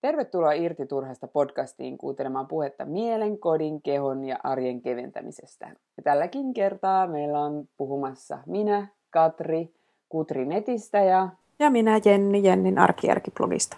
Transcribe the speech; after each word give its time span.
Tervetuloa 0.00 0.52
Irti 0.52 0.86
Turhasta 0.86 1.28
podcastiin 1.28 1.98
kuuntelemaan 1.98 2.46
puhetta 2.46 2.84
mielen, 2.84 3.38
kodin, 3.38 3.82
kehon 3.82 4.24
ja 4.24 4.36
arjen 4.42 4.82
keventämisestä. 4.82 5.66
Ja 5.96 6.02
tälläkin 6.02 6.54
kertaa 6.54 7.06
meillä 7.06 7.40
on 7.40 7.68
puhumassa 7.76 8.38
minä, 8.46 8.86
Katri, 9.10 9.74
Kutri 10.08 10.44
Netistä 10.44 10.98
ja... 10.98 11.28
Ja 11.58 11.70
minä 11.70 12.00
Jenni, 12.04 12.42
Jennin 12.44 12.78
arkijärkiblogista. 12.78 13.76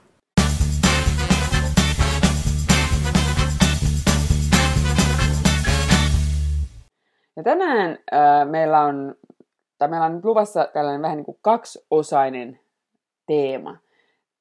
Ja 7.36 7.42
tänään 7.44 7.98
äh, 8.12 8.48
meillä 8.50 8.80
on, 8.80 9.14
tai 9.78 9.88
meillä 9.88 10.06
on 10.06 10.14
nyt 10.14 10.24
luvassa 10.24 10.68
tällainen 10.72 11.02
vähän 11.02 11.16
niin 11.16 11.24
kuin 11.24 11.38
kaksiosainen 11.42 12.60
teema– 13.26 13.76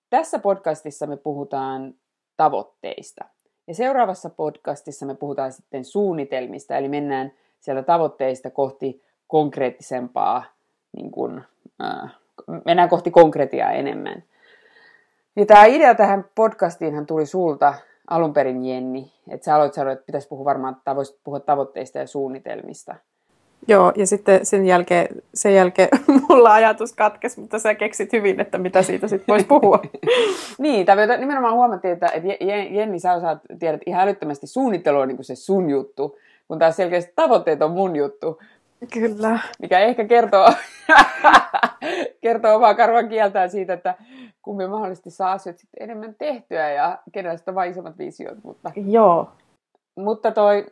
tässä 0.10 0.40
podcastissa 0.40 1.08
me 1.08 1.18
puhutaan 1.18 1.94
tavoitteista. 2.38 3.26
Ja 3.68 3.74
seuraavassa 3.74 4.30
podcastissa 4.30 5.06
me 5.06 5.16
puhutaan 5.16 5.52
sitten 5.52 5.86
suunnitelmista, 5.86 6.78
eli 6.78 6.90
mennään 6.90 7.32
sieltä 7.60 7.84
tavoitteista 7.84 8.50
kohti 8.50 9.04
konkreettisempaa, 9.28 10.44
niin 10.98 11.12
kuin, 11.12 11.44
äh, 11.84 12.16
mennään 12.66 12.90
kohti 12.90 13.12
konkretiaa 13.12 13.72
enemmän. 13.72 14.24
Ja 15.36 15.46
tämä 15.46 15.66
idea 15.66 15.96
tähän 15.96 16.26
podcastiinhan 16.36 17.06
tuli 17.06 17.26
sulta 17.26 17.74
alun 18.10 18.34
perin, 18.34 18.66
Jenni, 18.66 19.14
että 19.30 19.46
sä 19.46 19.56
aloit 19.56 19.74
sanoa, 19.74 19.94
että 19.94 20.06
pitäisi 20.06 20.28
puhua 20.28 20.46
varmaan, 20.46 20.76
että 20.78 20.96
voisit 20.96 21.20
puhua 21.24 21.40
tavoitteista 21.40 21.98
ja 21.98 22.08
suunnitelmista. 22.08 22.96
Joo, 23.68 23.92
ja 23.96 24.08
sitten 24.08 24.46
sen 24.46 24.66
jälkeen, 24.66 25.08
sen 25.34 25.56
jälkeen 25.56 25.90
mulla 26.30 26.54
ajatus 26.54 26.94
katkesi, 26.94 27.40
mutta 27.40 27.60
sä 27.60 27.76
keksit 27.76 28.14
hyvin, 28.14 28.40
että 28.40 28.58
mitä 28.58 28.82
siitä 28.82 29.08
sitten 29.08 29.34
voisi 29.34 29.46
puhua. 29.46 29.82
niin, 30.60 30.86
tai 30.86 31.18
nimenomaan 31.18 31.54
huomattiin, 31.54 31.94
että, 31.94 32.08
että 32.08 32.46
Jenni, 32.72 33.00
sä 33.00 33.14
osaat, 33.14 33.40
tiedät 33.60 33.82
ihan 33.86 34.02
älyttömästi 34.02 34.48
suunnittelu 34.48 35.00
on 35.00 35.08
niin 35.08 35.24
se 35.24 35.36
sun 35.36 35.70
juttu, 35.70 36.18
kun 36.48 36.60
taas 36.60 36.76
selkeästi 36.76 37.12
tavoitteet 37.16 37.62
on 37.62 37.72
mun 37.72 37.96
juttu. 37.96 38.40
Kyllä. 38.94 39.40
Mikä 39.62 39.80
ehkä 39.80 40.06
kertoo, 40.06 40.50
kertoo 42.22 42.56
omaa 42.56 42.74
karvan 42.74 43.10
kieltään 43.10 43.50
siitä, 43.50 43.74
että 43.74 43.96
kumpi 44.42 44.68
mahdollisesti 44.68 45.10
saa 45.10 45.32
asioita 45.32 45.60
sitten 45.60 45.84
enemmän 45.84 46.16
tehtyä 46.20 46.72
ja 46.72 46.98
kenellä 47.12 47.38
sitten 47.38 47.52
on 47.52 47.56
vain 47.56 47.72
isommat 47.72 47.98
visiot. 47.98 48.44
Mutta, 48.44 48.72
Joo. 48.76 49.32
Mutta 49.96 50.32
toi, 50.32 50.66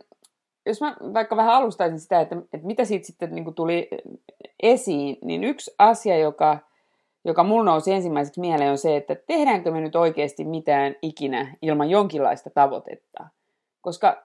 jos 0.66 0.82
mä 0.82 0.96
vaikka 1.14 1.36
vähän 1.36 1.56
alustaisin 1.56 2.00
sitä, 2.00 2.22
että, 2.22 2.36
että 2.54 2.68
mitä 2.68 2.86
siitä 2.86 3.06
sitten 3.06 3.36
niin 3.36 3.56
tuli 3.56 3.90
esiin, 4.64 5.18
niin 5.22 5.44
yksi 5.44 5.76
asia, 5.80 6.18
joka, 6.18 6.58
joka 7.26 7.44
mulla 7.44 7.72
nousi 7.72 7.94
ensimmäiseksi 7.94 8.40
mieleen 8.40 8.72
on 8.72 8.78
se, 8.78 8.98
että 8.98 9.16
tehdäänkö 9.16 9.72
me 9.72 9.82
nyt 9.82 9.96
oikeasti 9.96 10.44
mitään 10.44 10.96
ikinä 11.02 11.56
ilman 11.62 11.90
jonkinlaista 11.90 12.50
tavoitetta. 12.50 13.28
Koska 13.82 14.24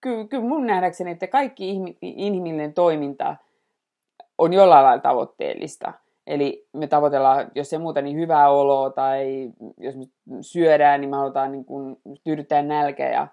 kyllä, 0.00 0.24
kyllä 0.24 0.44
mun 0.44 0.66
nähdäkseni, 0.66 1.10
että 1.10 1.26
kaikki 1.26 1.70
inhimillinen 2.02 2.74
toiminta 2.74 3.36
on 4.38 4.52
jollain 4.52 4.84
lailla 4.84 5.02
tavoitteellista. 5.02 5.92
Eli 6.26 6.68
me 6.72 6.86
tavoitellaan, 6.86 7.50
jos 7.54 7.72
ei 7.72 7.78
muuta, 7.78 8.02
niin 8.02 8.16
hyvää 8.16 8.50
oloa, 8.50 8.90
tai 8.90 9.50
jos 9.76 9.96
me 9.96 10.06
syödään, 10.40 11.00
niin 11.00 11.10
me 11.10 11.16
halutaan 11.16 11.52
niin 11.52 11.64
kuin 11.64 11.96
tyydyttää 12.24 12.62
nälkä 12.62 13.10
ja 13.10 13.28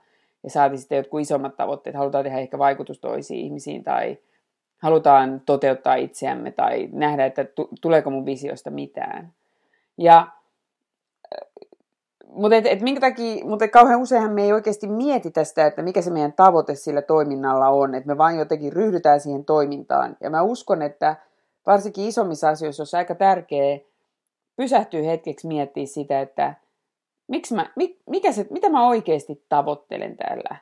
ja 0.45 0.51
saati 0.51 0.77
sitten 0.77 0.95
jotkut 0.95 1.21
isommat 1.21 1.57
tavoitteet, 1.57 1.95
halutaan 1.95 2.23
tehdä 2.23 2.39
ehkä 2.39 2.57
vaikutus 2.57 2.99
toisiin 2.99 3.45
ihmisiin 3.45 3.83
tai 3.83 4.17
halutaan 4.77 5.41
toteuttaa 5.45 5.95
itseämme 5.95 6.51
tai 6.51 6.89
nähdä, 6.91 7.25
että 7.25 7.45
tuleeko 7.81 8.09
mun 8.09 8.25
visiosta 8.25 8.69
mitään. 8.69 9.33
Ja, 9.97 10.27
mutta 12.27 12.55
et, 12.55 12.65
et 12.65 12.81
minkä 12.81 13.01
takia, 13.01 13.45
mutta 13.45 13.67
kauhean 13.67 14.01
useinhan 14.01 14.31
me 14.31 14.43
ei 14.43 14.53
oikeasti 14.53 14.87
mieti 14.87 15.31
tästä, 15.31 15.65
että 15.65 15.81
mikä 15.81 16.01
se 16.01 16.11
meidän 16.11 16.33
tavoite 16.33 16.75
sillä 16.75 17.01
toiminnalla 17.01 17.69
on, 17.69 17.95
että 17.95 18.07
me 18.07 18.17
vain 18.17 18.39
jotenkin 18.39 18.73
ryhdytään 18.73 19.19
siihen 19.19 19.45
toimintaan. 19.45 20.17
Ja 20.21 20.29
mä 20.29 20.41
uskon, 20.41 20.81
että 20.81 21.15
varsinkin 21.65 22.07
isommissa 22.07 22.49
asioissa 22.49 22.83
on 22.83 22.97
aika 22.97 23.15
tärkeää 23.15 23.79
pysähtyä 24.55 25.03
hetkeksi 25.03 25.47
miettiä 25.47 25.85
sitä, 25.85 26.21
että 26.21 26.53
miksi 27.27 27.55
mä, 27.55 27.65
mikä 28.09 28.31
se, 28.31 28.47
mitä 28.49 28.69
mä 28.69 28.87
oikeasti 28.87 29.43
tavoittelen 29.49 30.17
täällä. 30.17 30.55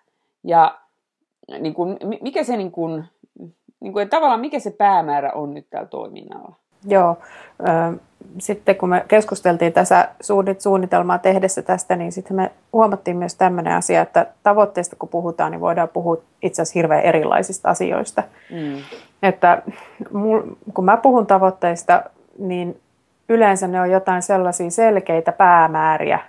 Ja 0.43 0.79
niin 1.59 1.73
kuin, 1.73 1.97
mikä 2.21 2.43
se 2.43 2.57
niin 2.57 2.71
kuin, 2.71 3.03
niin 3.79 3.93
kuin, 3.93 4.09
tavallaan 4.09 4.39
mikä 4.39 4.59
se 4.59 4.71
päämäärä 4.71 5.31
on 5.31 5.53
nyt 5.53 5.67
tällä 5.69 5.87
toiminnalla. 5.87 6.55
Joo. 6.87 7.17
Sitten 8.37 8.75
kun 8.75 8.89
me 8.89 9.05
keskusteltiin 9.07 9.73
tässä 9.73 10.09
suunnitelmaa 10.57 11.17
tehdessä 11.17 11.61
tästä, 11.61 11.95
niin 11.95 12.11
sitten 12.11 12.35
me 12.35 12.51
huomattiin 12.73 13.17
myös 13.17 13.35
tämmöinen 13.35 13.73
asia, 13.73 14.01
että 14.01 14.27
tavoitteista 14.43 14.95
kun 14.95 15.09
puhutaan, 15.09 15.51
niin 15.51 15.61
voidaan 15.61 15.89
puhua 15.89 16.17
itse 16.41 16.61
asiassa 16.61 16.79
hirveän 16.79 17.03
erilaisista 17.03 17.69
asioista. 17.69 18.23
Mm. 18.51 18.77
Että 19.23 19.61
kun 20.73 20.85
mä 20.85 20.97
puhun 20.97 21.27
tavoitteista, 21.27 22.03
niin 22.37 22.81
yleensä 23.29 23.67
ne 23.67 23.81
on 23.81 23.91
jotain 23.91 24.21
sellaisia 24.21 24.71
selkeitä 24.71 25.31
päämääriä, 25.31 26.19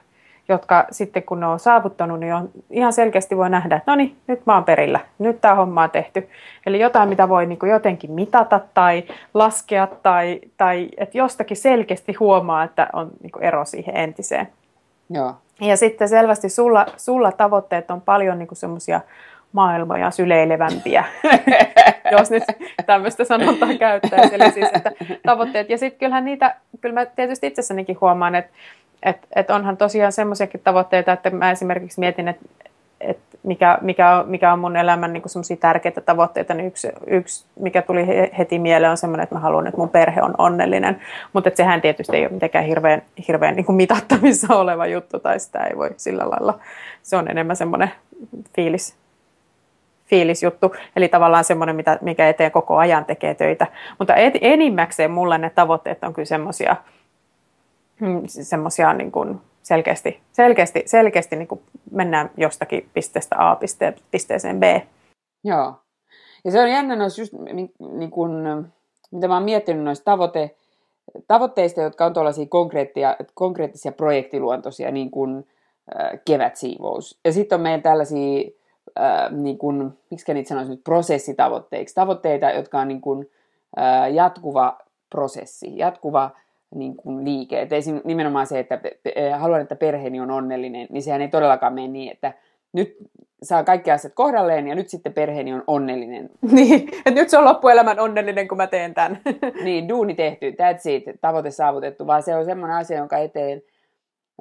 jotka 0.48 0.86
sitten 0.90 1.22
kun 1.22 1.40
ne 1.40 1.46
on 1.46 1.60
saavuttanut, 1.60 2.20
niin 2.20 2.34
on, 2.34 2.50
ihan 2.70 2.92
selkeästi 2.92 3.36
voi 3.36 3.50
nähdä, 3.50 3.76
että 3.76 3.92
no 3.92 3.96
niin, 3.96 4.16
nyt 4.26 4.46
mä 4.46 4.54
oon 4.54 4.64
perillä, 4.64 5.00
nyt 5.18 5.40
tämä 5.40 5.54
homma 5.54 5.82
on 5.82 5.90
tehty. 5.90 6.28
Eli 6.66 6.80
jotain, 6.80 7.08
mitä 7.08 7.28
voi 7.28 7.46
niin 7.46 7.58
kuin 7.58 7.72
jotenkin 7.72 8.12
mitata 8.12 8.60
tai 8.74 9.04
laskea 9.34 9.86
tai, 9.86 10.40
tai 10.56 10.88
että 10.96 11.18
jostakin 11.18 11.56
selkeästi 11.56 12.12
huomaa, 12.12 12.64
että 12.64 12.88
on 12.92 13.10
niin 13.22 13.32
kuin 13.32 13.42
ero 13.42 13.64
siihen 13.64 13.96
entiseen. 13.96 14.48
Joo. 15.10 15.34
Ja 15.60 15.76
sitten 15.76 16.08
selvästi 16.08 16.48
sulla, 16.48 16.86
sulla 16.96 17.32
tavoitteet 17.32 17.90
on 17.90 18.00
paljon 18.00 18.38
niin 18.38 18.48
semmoisia 18.52 19.00
maailmoja 19.52 20.10
syleilevämpiä, 20.10 21.04
jos 22.18 22.30
nyt 22.30 22.42
tämmöistä 22.86 23.24
sanontaa 23.24 23.74
käyttää. 23.78 24.20
Eli 24.32 24.52
siis, 24.52 24.68
että 24.74 24.92
tavoitteet. 25.26 25.70
Ja 25.70 25.78
sitten 25.78 25.98
kyllähän 25.98 26.24
niitä, 26.24 26.56
kyllä 26.80 26.94
mä 26.94 27.06
tietysti 27.06 27.46
itsessänikin 27.46 27.96
huomaan, 28.00 28.34
että 28.34 28.52
et, 29.04 29.16
et 29.36 29.50
onhan 29.50 29.76
tosiaan 29.76 30.12
semmoisiakin 30.12 30.60
tavoitteita, 30.64 31.12
että 31.12 31.30
mä 31.30 31.50
esimerkiksi 31.50 32.00
mietin, 32.00 32.28
että 32.28 32.46
et 33.00 33.18
mikä, 33.42 33.78
mikä, 33.80 34.16
on, 34.16 34.28
mikä 34.28 34.52
on 34.52 34.58
mun 34.58 34.76
elämän 34.76 35.12
niin 35.12 35.22
semmoisia 35.26 35.56
tärkeitä 35.56 36.00
tavoitteita, 36.00 36.54
niin 36.54 36.66
yksi, 36.66 36.88
yksi, 37.06 37.44
mikä 37.60 37.82
tuli 37.82 38.06
heti 38.38 38.58
mieleen, 38.58 38.90
on 38.90 38.96
semmoinen, 38.96 39.22
että 39.22 39.34
mä 39.34 39.40
haluan, 39.40 39.66
että 39.66 39.78
mun 39.78 39.88
perhe 39.88 40.22
on 40.22 40.34
onnellinen. 40.38 41.00
Mutta 41.32 41.50
sehän 41.54 41.80
tietysti 41.80 42.16
ei 42.16 42.22
ole 42.22 42.32
mitenkään 42.32 42.64
hirveän, 42.64 43.02
hirveän 43.28 43.56
niin 43.56 43.74
mitattavissa 43.74 44.54
oleva 44.62 44.86
juttu, 44.86 45.18
tai 45.18 45.40
sitä 45.40 45.64
ei 45.64 45.76
voi 45.76 45.90
sillä 45.96 46.30
lailla. 46.30 46.58
Se 47.02 47.16
on 47.16 47.30
enemmän 47.30 47.56
semmoinen 47.56 47.90
fiilis, 48.56 48.96
fiilisjuttu, 50.06 50.74
eli 50.96 51.08
tavallaan 51.08 51.44
semmoinen, 51.44 51.76
mitä, 51.76 51.98
mikä 52.00 52.28
eteen 52.28 52.52
koko 52.52 52.76
ajan 52.76 53.04
tekee 53.04 53.34
töitä. 53.34 53.66
Mutta 53.98 54.14
enimmäkseen 54.40 55.10
mulle 55.10 55.38
ne 55.38 55.50
tavoitteet 55.50 56.04
on 56.04 56.14
kyllä 56.14 56.26
semmoisia, 56.26 56.76
Mm, 56.76 57.03
semmoisia 58.26 58.92
niin 58.92 59.12
kuin 59.12 59.40
selkeästi, 59.62 60.20
selkeästi, 60.32 60.82
selkeästi 60.86 61.36
niin 61.36 61.48
kuin 61.48 61.60
mennään 61.90 62.30
jostakin 62.36 62.90
pisteestä 62.94 63.36
A 63.38 63.56
piste, 63.56 63.94
pisteeseen 64.10 64.60
B. 64.60 64.62
Joo. 65.44 65.74
Ja 66.44 66.50
se 66.50 66.60
on 66.60 66.70
jännä 66.70 66.96
noissa 66.96 67.22
just, 67.22 67.32
niin 67.96 68.10
kuin, 68.10 68.32
mitä 69.12 69.28
mä 69.28 69.34
oon 69.34 69.44
miettinyt 69.44 69.84
noista 69.84 70.04
tavoite, 70.04 70.56
tavoitteista, 71.28 71.80
jotka 71.80 72.06
on 72.06 72.12
tuollaisia 72.12 72.46
konkreettisia, 72.48 73.16
konkreettisia 73.34 73.92
projektiluontoisia, 73.92 74.90
niin 74.90 75.10
kuin 75.10 75.48
äh, 75.96 76.10
kevätsiivous. 76.24 77.20
Ja 77.24 77.32
sitten 77.32 77.56
on 77.56 77.62
meillä 77.62 77.82
tällaisia, 77.82 78.50
äh, 79.00 79.32
niin 79.32 79.58
kuin, 79.58 79.98
miksi 80.10 80.34
niitä 80.34 80.48
sanoisi 80.48 80.70
nyt, 80.70 80.84
prosessitavoitteiksi. 80.84 81.94
Tavoitteita, 81.94 82.50
jotka 82.50 82.80
on 82.80 82.88
niin 82.88 83.00
kuin, 83.00 83.30
äh, 83.78 84.12
jatkuva 84.12 84.78
prosessi, 85.10 85.78
jatkuva 85.78 86.30
niin 86.74 86.96
kuin 86.96 87.24
liike. 87.24 87.60
Et 87.60 87.72
esim. 87.72 88.00
nimenomaan 88.04 88.46
se, 88.46 88.58
että 88.58 88.80
haluan, 89.38 89.60
että 89.60 89.76
perheeni 89.76 90.20
on 90.20 90.30
onnellinen, 90.30 90.86
niin 90.90 91.02
sehän 91.02 91.22
ei 91.22 91.28
todellakaan 91.28 91.74
mene 91.74 91.88
niin, 91.88 92.12
että 92.12 92.32
nyt 92.72 92.96
saa 93.42 93.64
kaikki 93.64 93.90
asiat 93.90 94.14
kohdalleen 94.14 94.68
ja 94.68 94.74
nyt 94.74 94.88
sitten 94.88 95.14
perheeni 95.14 95.54
on 95.54 95.64
onnellinen. 95.66 96.30
Niin, 96.52 96.88
että 96.94 97.10
nyt 97.10 97.28
se 97.28 97.38
on 97.38 97.44
loppuelämän 97.44 98.00
onnellinen, 98.00 98.48
kun 98.48 98.58
mä 98.58 98.66
teen 98.66 98.94
tämän. 98.94 99.20
niin, 99.64 99.88
duuni 99.88 100.14
tehty, 100.14 100.50
that's 100.50 100.90
it, 100.90 101.04
tavoite 101.20 101.50
saavutettu, 101.50 102.06
vaan 102.06 102.22
se 102.22 102.34
on 102.34 102.44
semmoinen 102.44 102.76
asia, 102.76 102.98
jonka 102.98 103.18
eteen 103.18 103.62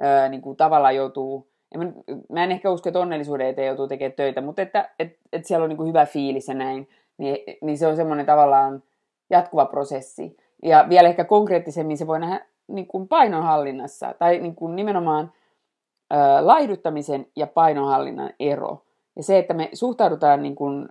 ää, 0.00 0.28
niin 0.28 0.42
kuin 0.42 0.56
tavallaan 0.56 0.96
joutuu, 0.96 1.48
en 1.74 1.80
mä, 1.80 1.92
mä 2.32 2.44
en 2.44 2.50
ehkä 2.50 2.70
usko, 2.70 2.88
että 2.88 3.00
onnellisuuden 3.00 3.46
eteen 3.46 3.66
joutuu 3.66 3.88
tekemään 3.88 4.12
töitä, 4.12 4.40
mutta 4.40 4.62
että 4.62 4.90
et, 4.98 5.16
et 5.32 5.44
siellä 5.46 5.64
on 5.64 5.68
niin 5.68 5.76
kuin 5.76 5.88
hyvä 5.88 6.06
fiilis 6.06 6.48
ja 6.48 6.54
näin, 6.54 6.88
niin, 7.18 7.36
niin 7.62 7.78
se 7.78 7.86
on 7.86 7.96
semmoinen 7.96 8.26
tavallaan 8.26 8.82
jatkuva 9.30 9.64
prosessi. 9.64 10.36
Ja 10.62 10.86
vielä 10.88 11.08
ehkä 11.08 11.24
konkreettisemmin 11.24 11.96
se 11.96 12.06
voi 12.06 12.20
nähdä 12.20 12.46
niin 12.68 12.86
kuin 12.86 13.08
painonhallinnassa 13.08 14.14
tai 14.18 14.38
niin 14.38 14.54
kuin 14.54 14.76
nimenomaan 14.76 15.32
ö, 16.12 16.16
laihduttamisen 16.40 17.26
ja 17.36 17.46
painonhallinnan 17.46 18.30
ero. 18.40 18.82
Ja 19.16 19.22
se, 19.22 19.38
että 19.38 19.54
me 19.54 19.68
suhtaudutaan 19.72 20.42
niin 20.42 20.54
kuin 20.54 20.88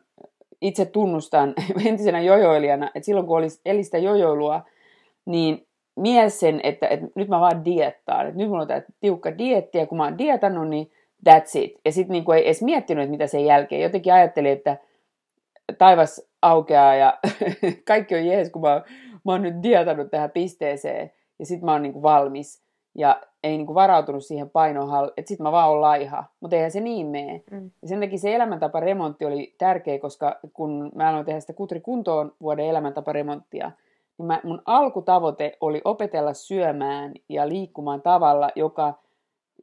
itse 0.62 0.86
tunnustan 0.86 1.54
entisenä 1.88 2.21
jojoilijana, 2.21 2.92
että 2.95 3.06
silloin 3.06 3.27
kun 3.27 3.38
olisi 3.38 3.62
eli 3.65 3.83
sitä 3.83 3.98
jojoilua, 3.98 4.62
niin 5.25 5.68
mies 5.95 6.39
sen, 6.39 6.59
että, 6.63 6.88
että 6.88 7.07
nyt 7.16 7.27
mä 7.27 7.39
vaan 7.39 7.66
diettaan. 7.66 8.27
Että 8.27 8.38
nyt 8.38 8.50
mulla 8.50 8.62
on 8.62 8.68
tämä 8.68 8.81
tiukka 9.00 9.38
dietti 9.38 9.77
ja 9.77 9.88
kun 9.88 9.98
mä 9.98 10.04
oon 10.04 10.18
dietannut, 10.18 10.69
niin 10.69 10.92
that's 11.30 11.59
it. 11.59 11.80
Ja 11.86 11.92
sitten 11.92 12.13
niin 12.13 12.33
ei 12.36 12.45
edes 12.45 12.62
miettinyt, 12.62 13.04
että 13.04 13.12
mitä 13.12 13.27
sen 13.27 13.45
jälkeen. 13.45 13.81
Jotenkin 13.81 14.13
ajattelin, 14.13 14.51
että 14.51 14.77
taivas 15.77 16.21
aukeaa 16.42 16.95
ja 16.95 17.19
kaikki 17.88 18.16
on 18.16 18.25
jees, 18.25 18.50
kun 18.50 18.62
mä, 18.62 18.81
mä 19.25 19.31
oon 19.31 19.42
nyt 19.42 19.64
dietannut 19.64 20.12
tähän 20.12 20.31
pisteeseen. 20.31 21.12
Ja 21.40 21.46
sitten 21.46 21.66
mä 21.66 21.72
oon 21.72 21.81
niin 21.81 21.94
kuin 21.94 22.04
valmis. 22.04 22.64
Ja 22.98 23.22
ei 23.44 23.58
niin 23.58 23.66
kuin 23.66 23.75
varautunut 23.75 24.25
siihen 24.25 24.50
painoon, 24.50 25.12
että 25.18 25.30
sitten 25.30 25.44
mä 25.44 25.52
vaan 25.52 25.70
oon 25.70 25.81
laiha. 25.81 26.24
Mutta 26.40 26.56
eihän 26.56 26.72
se 26.72 26.80
niin 26.80 27.08
mene. 27.08 27.44
Mm. 27.52 27.72
Ja 27.81 27.88
sen 27.88 28.00
takia 28.00 28.18
se 28.18 28.36
elämäntaparemontti 28.36 29.25
oli 29.25 29.56
tärkeä, 29.58 30.00
koska 30.00 30.40
kun 30.54 30.92
mä 30.96 31.10
aloin 31.10 31.25
tehdä 31.25 31.40
sitä 31.40 31.54
Kutri 31.54 31.81
kuntoon 31.81 32.31
vuoden 32.42 32.66
elämäntaparemonttia, 32.66 33.72
niin 34.18 34.25
mä, 34.25 34.42
mun 34.44 34.62
alkutavoite 34.66 35.58
oli 35.62 35.81
opetella 35.86 36.34
syömään 36.34 37.12
ja 37.30 37.50
liikkumaan 37.50 38.02
tavalla, 38.02 38.50
joka, 38.56 38.94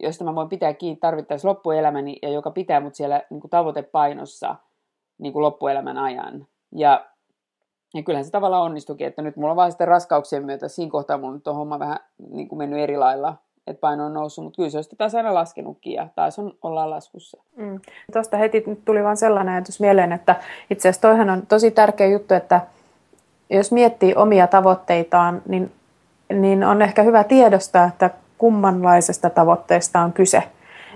josta 0.01 0.25
mä 0.25 0.35
voin 0.35 0.49
pitää 0.49 0.75
kiinni 0.75 1.01
tarvittaessa 1.01 1.49
loppuelämäni 1.49 2.19
ja 2.23 2.29
joka 2.29 2.51
pitää 2.51 2.81
mut 2.81 2.95
siellä 2.95 3.23
niin 3.31 3.41
kuin 3.41 3.51
tavoitepainossa 3.51 4.57
niin 5.19 5.33
kuin 5.33 5.43
loppuelämän 5.43 5.99
ajan. 5.99 6.47
Ja, 6.77 7.10
ja 7.95 8.03
kyllähän 8.03 8.25
se 8.25 8.31
tavallaan 8.31 8.63
onnistukin, 8.63 9.07
että 9.07 9.23
nyt 9.23 9.37
mulla 9.37 9.51
on 9.51 9.57
vaan 9.57 9.73
sitten 9.73 9.89
raskauksien 9.89 10.45
myötä, 10.45 10.69
siinä 10.69 10.91
kohtaa 10.91 11.19
mulla 11.19 11.35
nyt 11.35 11.49
on 11.49 11.57
homma 11.57 11.79
vähän 11.79 11.99
niin 12.31 12.49
kuin 12.49 12.59
mennyt 12.59 12.81
eri 12.81 12.97
lailla, 12.97 13.37
että 13.67 13.81
paino 13.81 14.07
on 14.07 14.15
noussut, 14.15 14.45
mutta 14.45 14.57
kyllä 14.57 14.71
se 14.71 14.79
on 14.79 14.85
sitten 14.85 14.99
taas 14.99 15.15
aina 15.15 15.35
laskenutkin 15.35 15.93
ja 15.93 16.09
taas 16.15 16.39
on, 16.39 16.55
ollaan 16.63 16.91
laskussa. 16.91 17.43
Mm. 17.57 17.81
Tuosta 18.13 18.37
heti 18.37 18.65
tuli 18.85 19.05
vaan 19.05 19.17
sellainen 19.17 19.55
ajatus 19.55 19.81
mieleen, 19.81 20.13
että 20.13 20.37
itse 20.71 20.89
asiassa 20.89 21.09
toihan 21.09 21.31
on 21.31 21.47
tosi 21.47 21.71
tärkeä 21.71 22.07
juttu, 22.07 22.35
että 22.35 22.61
jos 23.51 23.73
miettii 23.73 24.15
omia 24.15 24.47
tavoitteitaan, 24.47 25.43
niin, 25.49 25.73
niin 26.33 26.65
on 26.65 26.83
ehkä 26.83 27.03
hyvä 27.03 27.25
tiedostaa, 27.25 27.85
että 27.85 28.11
kummanlaisesta 28.39 29.31
tavoitteesta 29.31 30.01
on 30.01 30.13
kyse. 30.13 30.43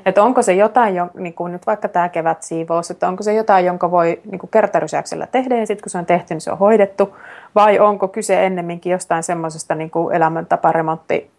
Että 0.07 0.23
onko 0.23 0.43
se 0.43 0.53
jotain, 0.53 0.95
niin 1.15 1.35
kuin 1.35 1.53
nyt 1.53 1.67
vaikka 1.67 1.89
tämä 1.89 2.09
kevätsiivous, 2.09 2.91
että 2.91 3.09
onko 3.09 3.23
se 3.23 3.35
jotain, 3.35 3.67
jonka 3.67 3.91
voi 3.91 4.21
niin 4.31 4.39
kuin 4.39 4.51
kertarysäyksellä 4.51 5.27
tehdä 5.27 5.57
ja 5.57 5.67
sitten 5.67 5.83
kun 5.83 5.91
se 5.91 5.99
on 5.99 6.07
tehty, 6.07 6.35
niin 6.35 6.41
se 6.41 6.53
on 6.53 6.59
hoidettu, 6.59 7.17
vai 7.55 7.79
onko 7.79 8.09
kyse 8.09 8.47
ennemminkin 8.47 8.93
jostain 8.93 9.23
semmoisesta 9.23 9.75
niin 9.75 9.91
kuin 9.91 10.17
elämäntaparemontti, 10.17 11.31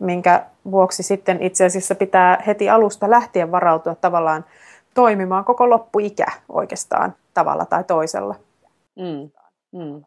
minkä 0.00 0.42
vuoksi 0.70 1.02
sitten 1.02 1.42
itse 1.42 1.64
asiassa 1.64 1.94
pitää 1.94 2.42
heti 2.46 2.70
alusta 2.70 3.10
lähtien 3.10 3.50
varautua 3.50 3.94
tavallaan 3.94 4.44
toimimaan 4.94 5.44
koko 5.44 5.70
loppuikä 5.70 6.26
oikeastaan 6.48 7.14
tavalla 7.34 7.64
tai 7.64 7.84
toisella. 7.84 8.34
Mm. 8.96 9.30
Mm 9.72 10.02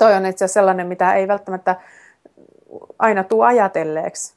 toi 0.00 0.14
on 0.14 0.26
itse 0.26 0.44
asiassa 0.44 0.60
sellainen, 0.60 0.86
mitä 0.86 1.14
ei 1.14 1.28
välttämättä 1.28 1.76
aina 2.98 3.24
tule 3.24 3.46
ajatelleeksi. 3.46 4.34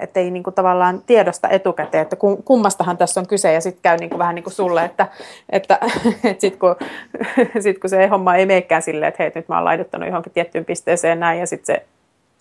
Että 0.00 0.20
ei 0.20 0.30
niinku 0.30 0.50
tavallaan 0.50 1.02
tiedosta 1.06 1.48
etukäteen, 1.48 2.02
että 2.02 2.16
kummastahan 2.44 2.96
tässä 2.96 3.20
on 3.20 3.26
kyse 3.26 3.52
ja 3.52 3.60
sitten 3.60 3.82
käy 3.82 3.96
niinku 3.96 4.18
vähän 4.18 4.34
niin 4.34 4.42
kuin 4.42 4.54
sulle, 4.54 4.84
että, 4.84 5.08
että, 5.50 5.78
että 6.24 6.40
sitten 6.40 6.58
kun, 6.58 6.76
sit 7.62 7.78
kun 7.78 7.90
se 7.90 8.06
homma 8.06 8.36
ei 8.36 8.46
meekään 8.46 8.82
silleen, 8.82 9.08
että 9.08 9.22
hei 9.22 9.32
nyt 9.34 9.48
mä 9.48 9.54
oon 9.54 9.64
laittanut 9.64 10.08
johonkin 10.08 10.32
tiettyyn 10.32 10.64
pisteeseen 10.64 11.20
näin 11.20 11.40
ja 11.40 11.46
sitten 11.46 11.76
se, 11.76 11.86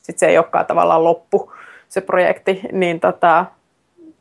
sit 0.02 0.18
se 0.18 0.25
ei 0.25 0.38
olekaan 0.38 0.66
tavallaan 0.66 1.04
loppu 1.04 1.54
se 1.90 2.02
projekti, 2.02 2.62
niin, 2.72 3.00
tota, 3.00 3.46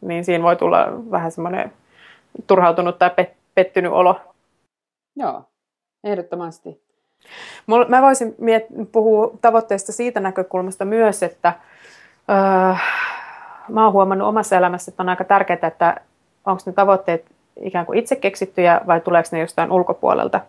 niin 0.00 0.24
siinä 0.24 0.44
voi 0.44 0.56
tulla 0.56 0.86
vähän 1.10 1.32
semmoinen 1.32 1.72
turhautunut 2.46 2.98
tai 2.98 3.10
pettynyt 3.54 3.92
olo. 3.92 4.20
Joo, 5.16 5.42
ehdottomasti. 6.04 6.84
Mä 7.88 8.02
voisin 8.02 8.34
miet- 8.40 8.86
puhua 8.92 9.30
tavoitteista 9.40 9.92
siitä 9.92 10.20
näkökulmasta 10.20 10.84
myös, 10.84 11.22
että 11.22 11.52
öö, 12.30 12.74
mä 13.68 13.84
oon 13.84 13.92
huomannut 13.92 14.28
omassa 14.28 14.56
elämässä, 14.56 14.90
että 14.90 15.02
on 15.02 15.08
aika 15.08 15.24
tärkeää, 15.24 15.58
että 15.62 16.00
onko 16.44 16.62
ne 16.66 16.72
tavoitteet 16.72 17.24
ikään 17.60 17.86
kuin 17.86 17.98
itse 17.98 18.16
keksittyjä 18.16 18.80
vai 18.86 19.00
tuleeko 19.00 19.28
ne 19.32 19.40
jostain 19.40 19.72
ulkopuolelta. 19.72 20.40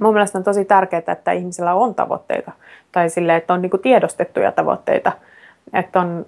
Mun 0.00 0.14
mielestä 0.14 0.38
on 0.38 0.44
tosi 0.44 0.64
tärkeää, 0.64 1.02
että 1.06 1.32
ihmisillä 1.32 1.74
on 1.74 1.94
tavoitteita 1.94 2.52
tai 2.92 3.10
sille, 3.10 3.36
että 3.36 3.54
on 3.54 3.62
niin 3.62 3.70
kuin 3.70 3.82
tiedostettuja 3.82 4.52
tavoitteita. 4.52 5.12
Että 5.72 6.00
on, 6.00 6.26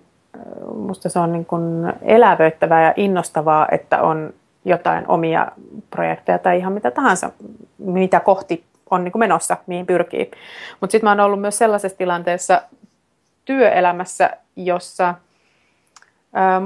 musta 0.74 1.08
se 1.08 1.18
on 1.18 1.32
niin 1.32 1.46
kuin 1.46 1.92
elävöittävää 2.02 2.84
ja 2.84 2.92
innostavaa, 2.96 3.68
että 3.72 4.02
on 4.02 4.32
jotain 4.64 5.04
omia 5.08 5.46
projekteja 5.90 6.38
tai 6.38 6.58
ihan 6.58 6.72
mitä 6.72 6.90
tahansa, 6.90 7.30
mitä 7.78 8.20
kohti 8.20 8.64
on 8.90 9.04
niin 9.04 9.12
kuin 9.12 9.20
menossa, 9.20 9.56
mihin 9.66 9.86
pyrkii. 9.86 10.30
Mutta 10.80 10.92
sitten 10.92 11.06
mä 11.06 11.10
oon 11.10 11.20
ollut 11.20 11.40
myös 11.40 11.58
sellaisessa 11.58 11.98
tilanteessa 11.98 12.62
työelämässä, 13.44 14.30
jossa 14.56 15.14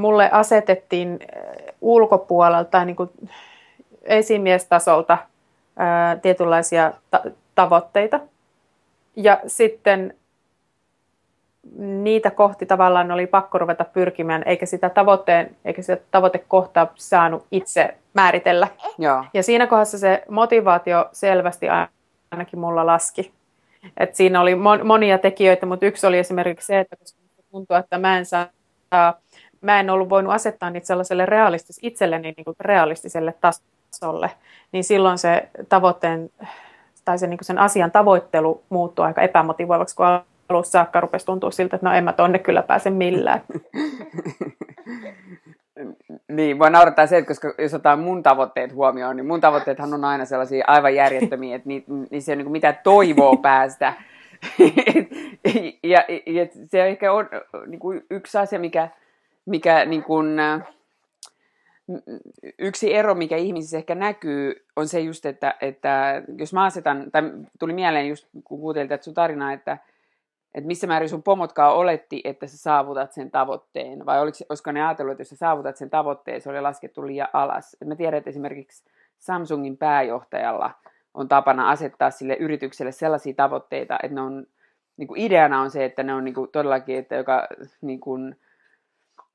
mulle 0.01 0.31
asetettiin 0.33 1.19
ulkopuolelta 1.81 2.85
niin 2.85 2.97
kuin 2.97 3.11
esimiestasolta 4.03 5.19
ää, 5.77 6.17
tietynlaisia 6.17 6.93
ta- 7.11 7.23
tavoitteita. 7.55 8.21
Ja 9.17 9.41
sitten 9.47 10.15
niitä 11.79 12.31
kohti 12.31 12.67
tavallaan 12.67 13.11
oli 13.11 13.27
pakko 13.27 13.59
ruveta 13.59 13.85
pyrkimään, 13.85 14.43
eikä 14.47 14.67
sitä, 14.67 14.91
tavoitteen, 14.91 15.57
eikä 15.65 15.83
sitä 15.83 15.99
tavoitekohtaa 16.11 16.93
saanut 16.95 17.47
itse 17.51 17.95
määritellä. 18.15 18.69
Joo. 18.99 19.25
Ja 19.35 19.43
siinä 19.43 19.67
kohdassa 19.67 19.99
se 19.99 20.23
motivaatio 20.29 21.09
selvästi 21.13 21.67
ainakin 22.31 22.59
mulla 22.59 22.87
laski. 22.87 23.33
Et 23.97 24.15
siinä 24.15 24.41
oli 24.41 24.55
monia 24.85 25.19
tekijöitä, 25.19 25.67
mutta 25.67 25.87
yksi 25.87 26.07
oli 26.07 26.19
esimerkiksi 26.19 26.67
se, 26.67 26.81
että 26.81 26.97
koska 26.97 27.19
tuntuu, 27.51 27.77
että 27.77 27.99
mä 27.99 28.19
en, 28.19 28.27
saa, 28.27 28.47
mä 29.61 29.81
en 29.81 29.91
ollut 29.91 30.11
voinut 30.11 30.33
asettaa 30.33 30.71
niitä 30.71 30.87
sellaiselle 30.87 31.27
realistis, 31.27 31.79
itselleni 31.83 32.35
niin 32.37 32.45
kuin 32.45 32.57
realistiselle 32.61 33.35
tasolle, 33.41 34.31
niin 34.73 34.85
silloin 34.85 35.19
se 35.19 35.49
tavoitteen 35.69 36.31
tai 37.05 37.19
se, 37.19 37.27
niin 37.27 37.39
sen 37.43 37.59
asian 37.59 37.91
tavoittelu 37.91 38.63
muuttui 38.69 39.05
aika 39.05 39.23
epämotivoivaksi, 39.23 39.97
kun 39.97 40.07
alussa 40.49 40.71
saakka 40.71 41.01
rupesi 41.01 41.27
tuntua 41.27 41.51
siltä, 41.51 41.77
että 41.77 41.89
no 41.89 41.95
en 41.95 42.05
mä 42.05 42.13
tonne 42.13 42.39
kyllä 42.39 42.63
pääse 42.63 42.91
millään. 42.91 43.41
Niin, 46.29 46.59
voi 46.59 46.71
naurattaa 46.71 47.07
se, 47.07 47.17
että 47.17 47.29
koska 47.29 47.55
jos 47.59 47.75
otetaan 47.75 47.99
mun 47.99 48.23
tavoitteet 48.23 48.75
huomioon, 48.75 49.17
niin 49.17 49.27
mun 49.27 49.41
tavoitteethan 49.41 49.95
on 49.95 50.05
aina 50.05 50.25
sellaisia 50.25 50.65
aivan 50.67 50.95
järjettömiä, 50.95 51.57
että 51.57 51.69
niin, 51.69 51.85
niin 52.11 52.23
se 52.23 52.33
on 52.33 52.39
niin 52.39 52.51
mitä 52.53 52.73
toivoo 52.73 53.37
päästä. 53.49 53.93
ja, 55.83 56.05
ja 56.27 56.47
se 56.67 56.87
ehkä 56.87 57.13
on 57.13 57.29
niin 57.67 57.79
kuin 57.79 58.03
yksi 58.11 58.39
asia, 58.39 58.59
mikä, 58.59 58.89
mikä 59.51 59.85
niin 59.85 60.03
kuin, 60.03 60.39
yksi 62.59 62.95
ero, 62.95 63.15
mikä 63.15 63.37
ihmisissä 63.37 63.77
ehkä 63.77 63.95
näkyy, 63.95 64.67
on 64.77 64.89
se 64.89 65.01
just, 65.01 65.27
että, 65.27 65.55
että 65.61 66.23
jos 66.39 66.53
mä 66.53 66.65
asetan, 66.65 67.11
tai 67.11 67.23
tuli 67.59 67.73
mieleen 67.73 68.09
just 68.09 68.29
kun 68.45 68.61
kuuntelit 68.61 69.03
sun 69.03 69.15
tarinaa, 69.15 69.53
että, 69.53 69.79
että 70.55 70.67
missä 70.67 70.87
määrin 70.87 71.09
sun 71.09 71.23
pomotkaan 71.23 71.75
oletti, 71.75 72.21
että 72.25 72.47
sä 72.47 72.57
saavutat 72.59 73.13
sen 73.13 73.31
tavoitteen, 73.31 74.07
vai 74.07 74.21
oliko, 74.21 74.37
olisiko 74.49 74.73
ne 74.73 74.87
ajatellut, 74.87 75.13
että 75.13 75.21
jos 75.21 75.29
sä 75.29 75.37
saavutat 75.37 75.77
sen 75.77 75.91
tavoitteen, 75.91 76.41
se 76.41 76.51
oli 76.51 76.61
laskettu 76.61 77.07
liian 77.07 77.29
alas. 77.33 77.77
Et 77.83 77.89
mä 77.89 77.97
tiedän, 77.97 78.19
että 78.19 78.31
esimerkiksi 78.31 78.85
Samsungin 79.19 79.77
pääjohtajalla 79.77 80.71
on 81.15 81.29
tapana 81.29 81.71
asettaa 81.71 82.11
sille 82.11 82.37
yritykselle 82.41 82.93
sellaisia 82.93 83.35
tavoitteita, 83.35 83.99
että 84.03 84.15
ne 84.15 84.21
on, 84.21 84.47
niin 84.97 85.09
kuin 85.09 85.21
ideana 85.21 85.61
on 85.61 85.71
se, 85.71 85.85
että 85.85 86.03
ne 86.03 86.15
on 86.15 86.25
niin 86.25 86.35
kuin 86.35 86.51
todellakin, 86.51 86.99
että 86.99 87.17
joka 87.17 87.47
niin 87.81 88.01
kuin, 88.01 88.37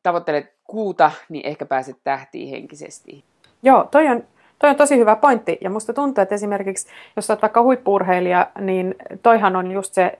tavoittelet 0.05 0.53
kuuta, 0.63 1.11
niin 1.29 1.45
ehkä 1.45 1.65
pääset 1.65 1.97
tähtiin 2.03 2.49
henkisesti. 2.49 3.23
Joo, 3.63 3.87
toi 3.91 4.07
on, 4.07 4.23
toi 4.59 4.69
on 4.69 4.75
tosi 4.75 4.97
hyvä 4.97 5.15
pointti. 5.15 5.57
Ja 5.61 5.69
musta 5.69 5.93
tuntuu, 5.93 6.21
että 6.21 6.35
esimerkiksi, 6.35 6.87
jos 7.15 7.29
olet 7.29 7.41
vaikka 7.41 7.63
huippuurheilija, 7.63 8.47
niin 8.59 8.95
toihan 9.23 9.55
on 9.55 9.71
just 9.71 9.93
se 9.93 10.19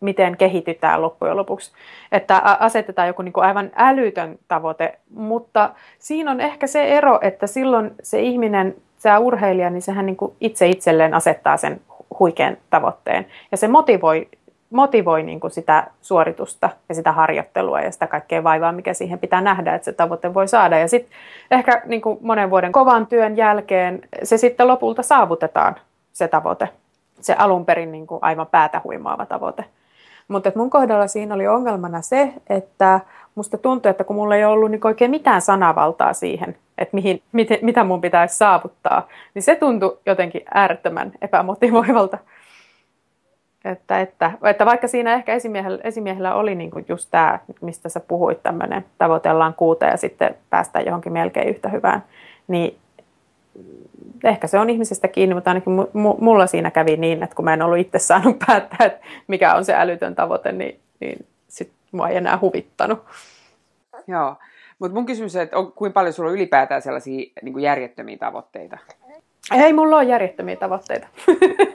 miten 0.00 0.36
kehitytään 0.36 1.02
loppujen 1.02 1.36
lopuksi. 1.36 1.72
Että 2.12 2.36
asetetaan 2.38 3.08
joku 3.08 3.22
niin 3.22 3.32
kuin 3.32 3.44
aivan 3.44 3.70
älytön 3.76 4.38
tavoite, 4.48 4.98
mutta 5.14 5.70
siinä 5.98 6.30
on 6.30 6.40
ehkä 6.40 6.66
se 6.66 6.84
ero, 6.84 7.18
että 7.22 7.46
silloin 7.46 7.90
se 8.02 8.20
ihminen, 8.20 8.74
se 8.98 9.18
urheilija, 9.18 9.70
niin 9.70 9.82
sehän 9.82 10.06
niin 10.06 10.16
kuin 10.16 10.32
itse 10.40 10.68
itselleen 10.68 11.14
asettaa 11.14 11.56
sen 11.56 11.80
huikean 12.18 12.56
tavoitteen. 12.70 13.26
Ja 13.50 13.56
se 13.56 13.68
motivoi, 13.68 14.28
motivoi 14.74 15.22
niin 15.22 15.40
kuin 15.40 15.50
sitä 15.50 15.86
suoritusta 16.00 16.70
ja 16.88 16.94
sitä 16.94 17.12
harjoittelua 17.12 17.80
ja 17.80 17.90
sitä 17.90 18.06
kaikkea 18.06 18.44
vaivaa, 18.44 18.72
mikä 18.72 18.94
siihen 18.94 19.18
pitää 19.18 19.40
nähdä, 19.40 19.74
että 19.74 19.84
se 19.84 19.92
tavoite 19.92 20.34
voi 20.34 20.48
saada. 20.48 20.78
Ja 20.78 20.88
sitten 20.88 21.12
ehkä 21.50 21.82
niin 21.84 22.00
kuin 22.00 22.18
monen 22.20 22.50
vuoden 22.50 22.72
kovan 22.72 23.06
työn 23.06 23.36
jälkeen 23.36 24.00
se 24.22 24.36
sitten 24.36 24.68
lopulta 24.68 25.02
saavutetaan, 25.02 25.76
se 26.12 26.28
tavoite. 26.28 26.68
Se 27.20 27.34
alun 27.34 27.66
perin 27.66 27.92
niin 27.92 28.06
kuin 28.06 28.18
aivan 28.22 28.46
päätä 28.46 28.80
huimaava 28.84 29.26
tavoite. 29.26 29.64
Mutta 30.28 30.52
mun 30.54 30.70
kohdalla 30.70 31.06
siinä 31.06 31.34
oli 31.34 31.46
ongelmana 31.46 32.02
se, 32.02 32.32
että 32.50 33.00
musta 33.34 33.58
tuntui, 33.58 33.90
että 33.90 34.04
kun 34.04 34.16
mulla 34.16 34.36
ei 34.36 34.44
ollut 34.44 34.70
niin 34.70 34.86
oikein 34.86 35.10
mitään 35.10 35.40
sanavaltaa 35.40 36.12
siihen, 36.12 36.56
että 36.78 36.94
mihin, 36.94 37.22
mit, 37.32 37.48
mitä 37.62 37.84
mun 37.84 38.00
pitäisi 38.00 38.36
saavuttaa, 38.36 39.08
niin 39.34 39.42
se 39.42 39.56
tuntui 39.56 39.98
jotenkin 40.06 40.42
äärettömän 40.54 41.12
epämotivoivalta. 41.22 42.18
Että, 43.64 44.00
että, 44.00 44.32
että 44.42 44.66
vaikka 44.66 44.88
siinä 44.88 45.14
ehkä 45.14 45.34
esimiehellä, 45.34 45.78
esimiehellä 45.84 46.34
oli 46.34 46.54
niin 46.54 46.70
kuin 46.70 46.84
just 46.88 47.08
tämä, 47.10 47.38
mistä 47.60 47.88
sä 47.88 48.00
puhuit, 48.00 48.42
tämmöinen 48.42 48.84
tavoitellaan 48.98 49.54
kuuta 49.54 49.84
ja 49.84 49.96
sitten 49.96 50.34
päästään 50.50 50.86
johonkin 50.86 51.12
melkein 51.12 51.48
yhtä 51.48 51.68
hyvään, 51.68 52.04
niin 52.48 52.78
ehkä 54.24 54.46
se 54.46 54.58
on 54.58 54.70
ihmisestä 54.70 55.08
kiinni, 55.08 55.34
mutta 55.34 55.50
ainakin 55.50 55.72
mulla 56.20 56.46
siinä 56.46 56.70
kävi 56.70 56.96
niin, 56.96 57.22
että 57.22 57.36
kun 57.36 57.44
mä 57.44 57.54
en 57.54 57.62
ollut 57.62 57.78
itse 57.78 57.98
saanut 57.98 58.36
päättää, 58.46 58.86
että 58.86 59.06
mikä 59.26 59.54
on 59.54 59.64
se 59.64 59.74
älytön 59.74 60.14
tavoite, 60.14 60.52
niin, 60.52 60.80
niin 61.00 61.26
sitten 61.48 61.78
mua 61.92 62.08
ei 62.08 62.16
enää 62.16 62.38
huvittanut. 62.40 63.04
Joo, 64.06 64.36
mutta 64.78 64.94
mun 64.94 65.06
kysymys 65.06 65.36
on, 65.36 65.42
että 65.42 65.58
on, 65.58 65.72
kuinka 65.72 65.94
paljon 65.94 66.12
sulla 66.12 66.28
on 66.28 66.34
ylipäätään 66.34 66.82
sellaisia 66.82 67.30
niin 67.42 67.60
järjettömiä 67.60 68.16
tavoitteita? 68.16 68.78
Ei 69.52 69.72
mulla 69.72 69.96
ole 69.96 70.04
järjettömiä 70.04 70.56
tavoitteita. 70.56 71.06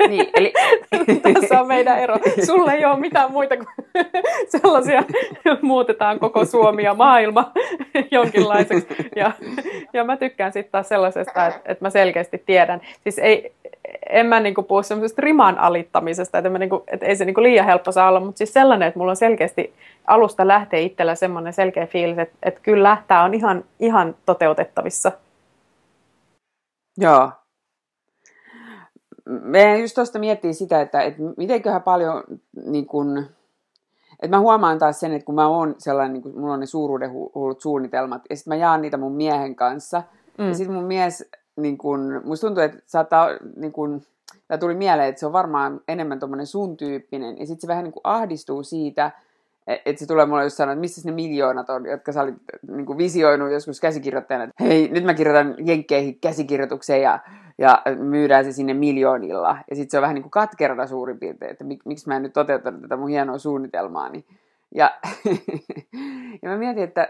Niin, 0.07 0.27
eli... 0.33 0.53
Tässä 1.33 1.61
on 1.61 1.67
meidän 1.67 1.99
ero. 1.99 2.15
Sulla 2.45 2.73
ei 2.73 2.85
ole 2.85 2.99
mitään 2.99 3.31
muita 3.31 3.57
kuin 3.57 3.67
sellaisia, 4.61 5.03
muutetaan 5.61 6.19
koko 6.19 6.45
Suomi 6.45 6.83
ja 6.83 6.93
maailma 6.93 7.51
jonkinlaiseksi. 8.11 8.87
Ja, 9.15 9.31
ja 9.93 10.03
mä 10.03 10.17
tykkään 10.17 10.53
sitten 10.53 10.71
taas 10.71 10.89
sellaisesta, 10.89 11.47
että, 11.47 11.61
että 11.65 11.85
mä 11.85 11.89
selkeästi 11.89 12.43
tiedän. 12.45 12.81
Siis 13.03 13.19
ei, 13.19 13.53
en 14.09 14.25
mä 14.25 14.39
niinku 14.39 14.63
puhu 14.63 14.83
semmoisesta 14.83 15.21
riman 15.21 15.57
alittamisesta, 15.57 16.37
että, 16.37 16.49
mä 16.49 16.59
niinku, 16.59 16.83
että 16.87 17.05
ei 17.05 17.15
se 17.15 17.25
niinku 17.25 17.43
liian 17.43 17.65
helppo 17.65 17.91
saa 17.91 18.09
olla, 18.09 18.19
mutta 18.19 18.37
siis 18.37 18.53
sellainen, 18.53 18.87
että 18.87 18.99
mulla 18.99 19.11
on 19.11 19.15
selkeästi 19.15 19.73
alusta 20.07 20.47
lähtee 20.47 20.81
itsellä 20.81 21.15
semmoinen 21.15 21.53
selkeä 21.53 21.87
fiilis, 21.87 22.19
että, 22.19 22.37
että 22.43 22.59
kyllä 22.63 22.97
tämä 23.07 23.23
on 23.23 23.33
ihan, 23.33 23.63
ihan 23.79 24.15
toteutettavissa. 24.25 25.11
Joo, 26.97 27.31
me 29.29 29.79
just 29.79 29.95
tuosta 29.95 30.19
miettii 30.19 30.53
sitä, 30.53 30.81
että, 30.81 31.01
että 31.01 31.21
mitenköhän 31.37 31.81
paljon, 31.81 32.23
niin 32.65 32.85
kun, 32.85 33.25
että 34.19 34.37
mä 34.37 34.39
huomaan 34.39 34.79
taas 34.79 34.99
sen, 34.99 35.13
että 35.13 35.25
kun 35.25 35.35
mä 35.35 35.47
oon 35.47 35.75
sellainen, 35.77 36.13
niin 36.13 36.23
kun, 36.23 36.39
mulla 36.39 36.53
on 36.53 36.59
ne 36.59 36.65
suuruuden 36.65 37.11
hullut 37.11 37.61
suunnitelmat, 37.61 38.21
ja 38.29 38.35
sitten 38.35 38.51
mä 38.51 38.55
jaan 38.55 38.81
niitä 38.81 38.97
mun 38.97 39.15
miehen 39.15 39.55
kanssa, 39.55 40.03
mm. 40.37 40.47
ja 40.47 40.53
sitten 40.53 40.75
mun 40.75 40.85
mies, 40.85 41.29
niin 41.55 41.77
kun, 41.77 42.21
musta 42.25 42.47
tuntuu, 42.47 42.63
että 42.63 42.79
saattaa, 42.85 43.27
niin 43.55 43.71
kun, 43.71 44.01
tämä 44.47 44.57
tuli 44.57 44.75
mieleen, 44.75 45.09
että 45.09 45.19
se 45.19 45.25
on 45.25 45.33
varmaan 45.33 45.81
enemmän 45.87 46.19
tuommoinen 46.19 46.47
sun 46.47 46.77
tyyppinen, 46.77 47.39
ja 47.39 47.45
sitten 47.45 47.61
se 47.61 47.67
vähän 47.67 47.83
niin 47.83 47.93
ahdistuu 48.03 48.63
siitä, 48.63 49.11
että 49.69 49.99
se 49.99 50.07
tulee 50.07 50.25
mulle 50.25 50.43
just 50.43 50.55
sanoa, 50.55 50.73
että 50.73 50.81
missä 50.81 51.09
ne 51.09 51.15
miljoonat 51.15 51.69
on, 51.69 51.85
jotka 51.85 52.11
sä 52.11 52.21
olit 52.21 52.35
niin 52.71 52.85
kuin 52.85 52.97
visioinut 52.97 53.51
joskus 53.51 53.79
käsikirjoittajana, 53.79 54.43
että 54.43 54.63
hei, 54.63 54.87
nyt 54.87 55.03
mä 55.03 55.13
kirjoitan 55.13 55.55
jenkkeihin 55.65 56.19
käsikirjoitukseen 56.19 57.01
ja, 57.01 57.19
ja 57.57 57.81
myydään 57.99 58.45
se 58.45 58.51
sinne 58.51 58.73
miljoonilla. 58.73 59.57
Ja 59.69 59.75
sitten 59.75 59.91
se 59.91 59.97
on 59.97 60.01
vähän 60.01 60.13
niin 60.13 60.23
kuin 60.23 60.31
katkerta 60.31 60.87
suurin 60.87 61.19
piirtein, 61.19 61.51
että 61.51 61.63
mik, 61.63 61.85
miksi 61.85 62.07
mä 62.07 62.15
en 62.15 62.23
nyt 62.23 62.33
toteuttanut 62.33 62.81
tätä 62.81 62.97
mun 62.97 63.09
hienoa 63.09 63.37
suunnitelmaani. 63.37 64.25
Ja, 64.75 64.99
ja 66.41 66.49
mä 66.49 66.57
mietin, 66.57 66.83
että 66.83 67.07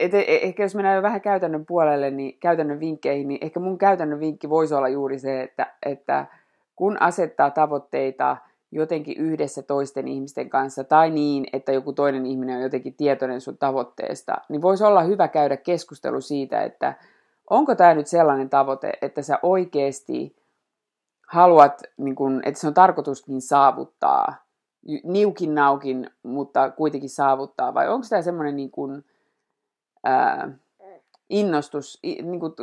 et, 0.00 0.14
et, 0.14 0.24
ehkä 0.26 0.62
jos 0.62 0.74
mennään 0.74 1.02
vähän 1.02 1.20
käytännön 1.20 1.66
puolelle, 1.66 2.10
niin 2.10 2.38
käytännön 2.40 2.80
vinkkeihin, 2.80 3.28
niin 3.28 3.38
ehkä 3.40 3.60
mun 3.60 3.78
käytännön 3.78 4.20
vinkki 4.20 4.48
voisi 4.48 4.74
olla 4.74 4.88
juuri 4.88 5.18
se, 5.18 5.42
että, 5.42 5.74
että 5.86 6.26
kun 6.76 7.02
asettaa 7.02 7.50
tavoitteita– 7.50 8.36
jotenkin 8.70 9.16
yhdessä 9.16 9.62
toisten 9.62 10.08
ihmisten 10.08 10.50
kanssa 10.50 10.84
tai 10.84 11.10
niin, 11.10 11.46
että 11.52 11.72
joku 11.72 11.92
toinen 11.92 12.26
ihminen 12.26 12.56
on 12.56 12.62
jotenkin 12.62 12.94
tietoinen 12.94 13.40
sun 13.40 13.58
tavoitteesta, 13.58 14.34
niin 14.48 14.62
voisi 14.62 14.84
olla 14.84 15.02
hyvä 15.02 15.28
käydä 15.28 15.56
keskustelu 15.56 16.20
siitä, 16.20 16.62
että 16.62 16.94
onko 17.50 17.74
tämä 17.74 17.94
nyt 17.94 18.06
sellainen 18.06 18.50
tavoite, 18.50 18.92
että 19.02 19.22
sä 19.22 19.38
oikeasti 19.42 20.36
haluat, 21.26 21.82
niin 21.96 22.14
kun, 22.14 22.42
että 22.44 22.60
se 22.60 22.66
on 22.66 22.74
tarkoituskin 22.74 23.40
saavuttaa, 23.40 24.34
niukin 25.04 25.54
naukin, 25.54 26.10
mutta 26.22 26.70
kuitenkin 26.70 27.10
saavuttaa, 27.10 27.74
vai 27.74 27.88
onko 27.88 28.06
tämä 28.10 28.22
semmoinen 28.22 28.56
niin 28.56 28.70
kun, 28.70 29.04
ää, 30.04 30.52
innostus, 31.30 31.98
niin 32.02 32.40
kun, 32.40 32.54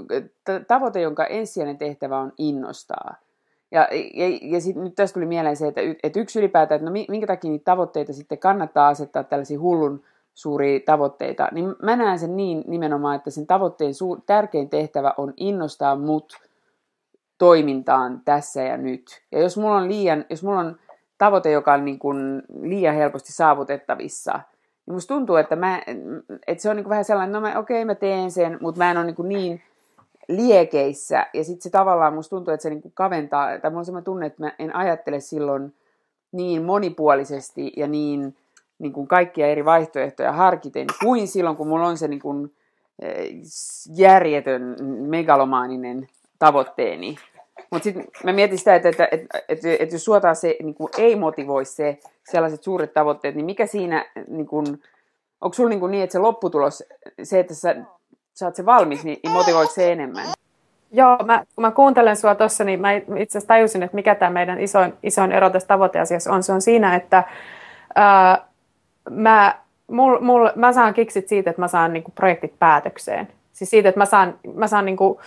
tavoite, 0.67 1.01
jonka 1.01 1.25
ensisijainen 1.25 1.77
tehtävä 1.77 2.19
on 2.19 2.33
innostaa. 2.37 3.15
Ja, 3.75 3.87
ja, 4.13 4.39
ja 4.41 4.61
sit, 4.61 4.75
nyt 4.75 4.95
tästä 4.95 5.13
tuli 5.13 5.25
mieleen 5.25 5.55
se, 5.55 5.67
että, 5.67 5.81
että 6.03 6.19
yksi 6.19 6.39
ylipäätään, 6.39 6.75
että 6.75 6.89
no 6.89 7.05
minkä 7.09 7.27
takia 7.27 7.51
niitä 7.51 7.63
tavoitteita 7.63 8.13
sitten 8.13 8.37
kannattaa 8.37 8.87
asettaa 8.87 9.23
tällaisia 9.23 9.59
hullun 9.59 10.03
suuria 10.33 10.79
tavoitteita, 10.85 11.49
niin 11.51 11.75
mä 11.83 11.95
näen 11.95 12.19
sen 12.19 12.37
niin 12.37 12.63
nimenomaan, 12.67 13.15
että 13.15 13.29
sen 13.29 13.47
tavoitteen 13.47 13.93
suur, 13.93 14.21
tärkein 14.25 14.69
tehtävä 14.69 15.13
on 15.17 15.33
innostaa 15.37 15.95
mut 15.95 16.33
toimintaan 17.37 18.21
tässä 18.25 18.61
ja 18.61 18.77
nyt. 18.77 19.21
Ja 19.31 19.39
jos 19.39 19.57
mulla 19.57 19.77
on 19.77 19.87
liian, 19.87 20.25
jos 20.29 20.43
mulla 20.43 20.59
on 20.59 20.77
tavoite, 21.17 21.51
joka 21.51 21.73
on 21.73 21.85
niin 21.85 21.99
kuin 21.99 22.43
liian 22.61 22.95
helposti 22.95 23.31
saavutettavissa, 23.31 24.39
niin 24.85 24.93
musta 24.93 25.13
tuntuu, 25.13 25.35
että, 25.35 25.55
mä, 25.55 25.81
että 26.47 26.61
se 26.61 26.69
on 26.69 26.75
niin 26.75 26.83
kuin 26.83 26.89
vähän 26.89 27.05
sellainen, 27.05 27.41
no 27.41 27.49
okei 27.49 27.59
okay, 27.59 27.85
mä 27.85 27.95
teen 27.95 28.31
sen, 28.31 28.57
mutta 28.61 28.79
mä 28.79 28.91
en 28.91 28.97
ole 28.97 29.05
niin, 29.05 29.15
kuin 29.15 29.29
niin 29.29 29.61
liekeissä. 30.27 31.27
Ja 31.33 31.43
sitten 31.43 31.61
se 31.61 31.69
tavallaan 31.69 32.13
musta 32.13 32.35
tuntuu, 32.35 32.53
että 32.53 32.61
se 32.61 32.69
niinku 32.69 32.91
kaventaa, 32.93 33.59
tai 33.59 33.71
mulla 33.71 33.79
on 33.79 33.85
sellainen 33.85 34.05
tunne, 34.05 34.25
että 34.25 34.43
mä 34.43 34.51
en 34.59 34.75
ajattele 34.75 35.19
silloin 35.19 35.73
niin 36.31 36.63
monipuolisesti 36.63 37.73
ja 37.77 37.87
niin, 37.87 38.35
niin 38.79 38.93
kuin 38.93 39.07
kaikkia 39.07 39.47
eri 39.47 39.65
vaihtoehtoja 39.65 40.31
harkiten, 40.31 40.87
kuin 41.03 41.27
silloin, 41.27 41.57
kun 41.57 41.67
mulla 41.67 41.87
on 41.87 41.97
se 41.97 42.07
niin 42.07 42.19
kuin, 42.19 42.53
eh, 43.01 43.29
järjetön, 43.95 44.75
megalomaaninen 45.07 46.07
tavoitteeni. 46.39 47.15
Mutta 47.71 47.83
sitten 47.83 48.07
mä 48.23 48.33
mietin 48.33 48.57
sitä, 48.57 48.75
että, 48.75 48.89
että, 48.89 49.07
että, 49.11 49.41
että, 49.49 49.67
että 49.79 49.95
jos 49.95 50.05
suotaan 50.05 50.35
se 50.35 50.55
niin 50.63 50.75
kuin 50.75 50.89
ei 50.97 51.15
motivoi 51.15 51.65
se 51.65 51.99
sellaiset 52.31 52.63
suuret 52.63 52.93
tavoitteet, 52.93 53.35
niin 53.35 53.45
mikä 53.45 53.65
siinä, 53.65 54.05
niin 54.27 54.47
kuin, 54.47 54.65
onko 55.41 55.53
sulla 55.53 55.69
niin, 55.69 55.79
kuin 55.79 55.91
niin, 55.91 56.03
että 56.03 56.11
se 56.11 56.19
lopputulos, 56.19 56.83
se, 57.23 57.39
että 57.39 57.53
sä 57.53 57.75
sä 58.35 58.45
oot 58.45 58.55
se 58.55 58.65
valmis, 58.65 59.03
niin 59.03 59.31
motivoit 59.31 59.71
se 59.71 59.91
enemmän. 59.91 60.25
Joo, 60.91 61.17
mä, 61.25 61.43
kun 61.55 61.61
mä 61.61 61.71
kuuntelen 61.71 62.17
sua 62.17 62.35
tuossa, 62.35 62.63
niin 62.63 62.81
mä 62.81 62.91
itse 62.93 63.13
asiassa 63.15 63.47
tajusin, 63.47 63.83
että 63.83 63.95
mikä 63.95 64.15
tämä 64.15 64.31
meidän 64.31 64.59
isoin, 64.59 64.93
isoin 65.03 65.31
ero 65.31 65.49
tässä 65.49 65.67
tavoiteasiassa 65.67 66.33
on. 66.33 66.43
Se 66.43 66.53
on 66.53 66.61
siinä, 66.61 66.95
että 66.95 67.23
ää, 67.95 68.45
mä, 69.09 69.55
mul, 69.91 70.19
mul, 70.19 70.49
mä 70.55 70.73
saan 70.73 70.93
kiksit 70.93 71.27
siitä, 71.27 71.49
että 71.49 71.61
mä 71.61 71.67
saan 71.67 71.93
niinku 71.93 72.11
projektit 72.11 72.59
päätökseen. 72.59 73.27
Siis 73.53 73.69
siitä, 73.69 73.89
että 73.89 73.99
mä 73.99 74.05
saan, 74.05 74.39
mä 74.53 74.67
saan 74.67 74.85
niinku, 74.85 75.21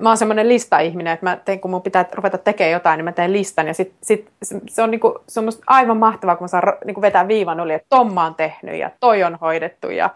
mä 0.00 0.08
oon 0.08 0.16
semmoinen 0.16 0.48
lista-ihminen, 0.48 1.12
että 1.12 1.26
mä 1.26 1.36
teen, 1.36 1.60
kun 1.60 1.70
mun 1.70 1.82
pitää 1.82 2.04
ruveta 2.12 2.38
tekemään 2.38 2.72
jotain, 2.72 2.98
niin 2.98 3.04
mä 3.04 3.12
teen 3.12 3.32
listan. 3.32 3.66
Ja 3.66 3.74
sit, 3.74 3.92
sit, 4.02 4.30
se 4.68 4.82
on, 4.82 4.90
niinku, 4.90 5.18
se 5.28 5.40
on 5.40 5.48
aivan 5.66 5.96
mahtavaa, 5.96 6.36
kun 6.36 6.44
mä 6.44 6.48
saan 6.48 6.72
niinku 6.84 7.02
vetää 7.02 7.28
viivan 7.28 7.60
yli, 7.60 7.72
että 7.72 7.86
Tomma 7.88 8.24
on 8.24 8.34
tehnyt 8.34 8.74
ja 8.74 8.90
toi 9.00 9.22
on 9.22 9.38
hoidettu 9.40 9.90
ja 9.90 10.10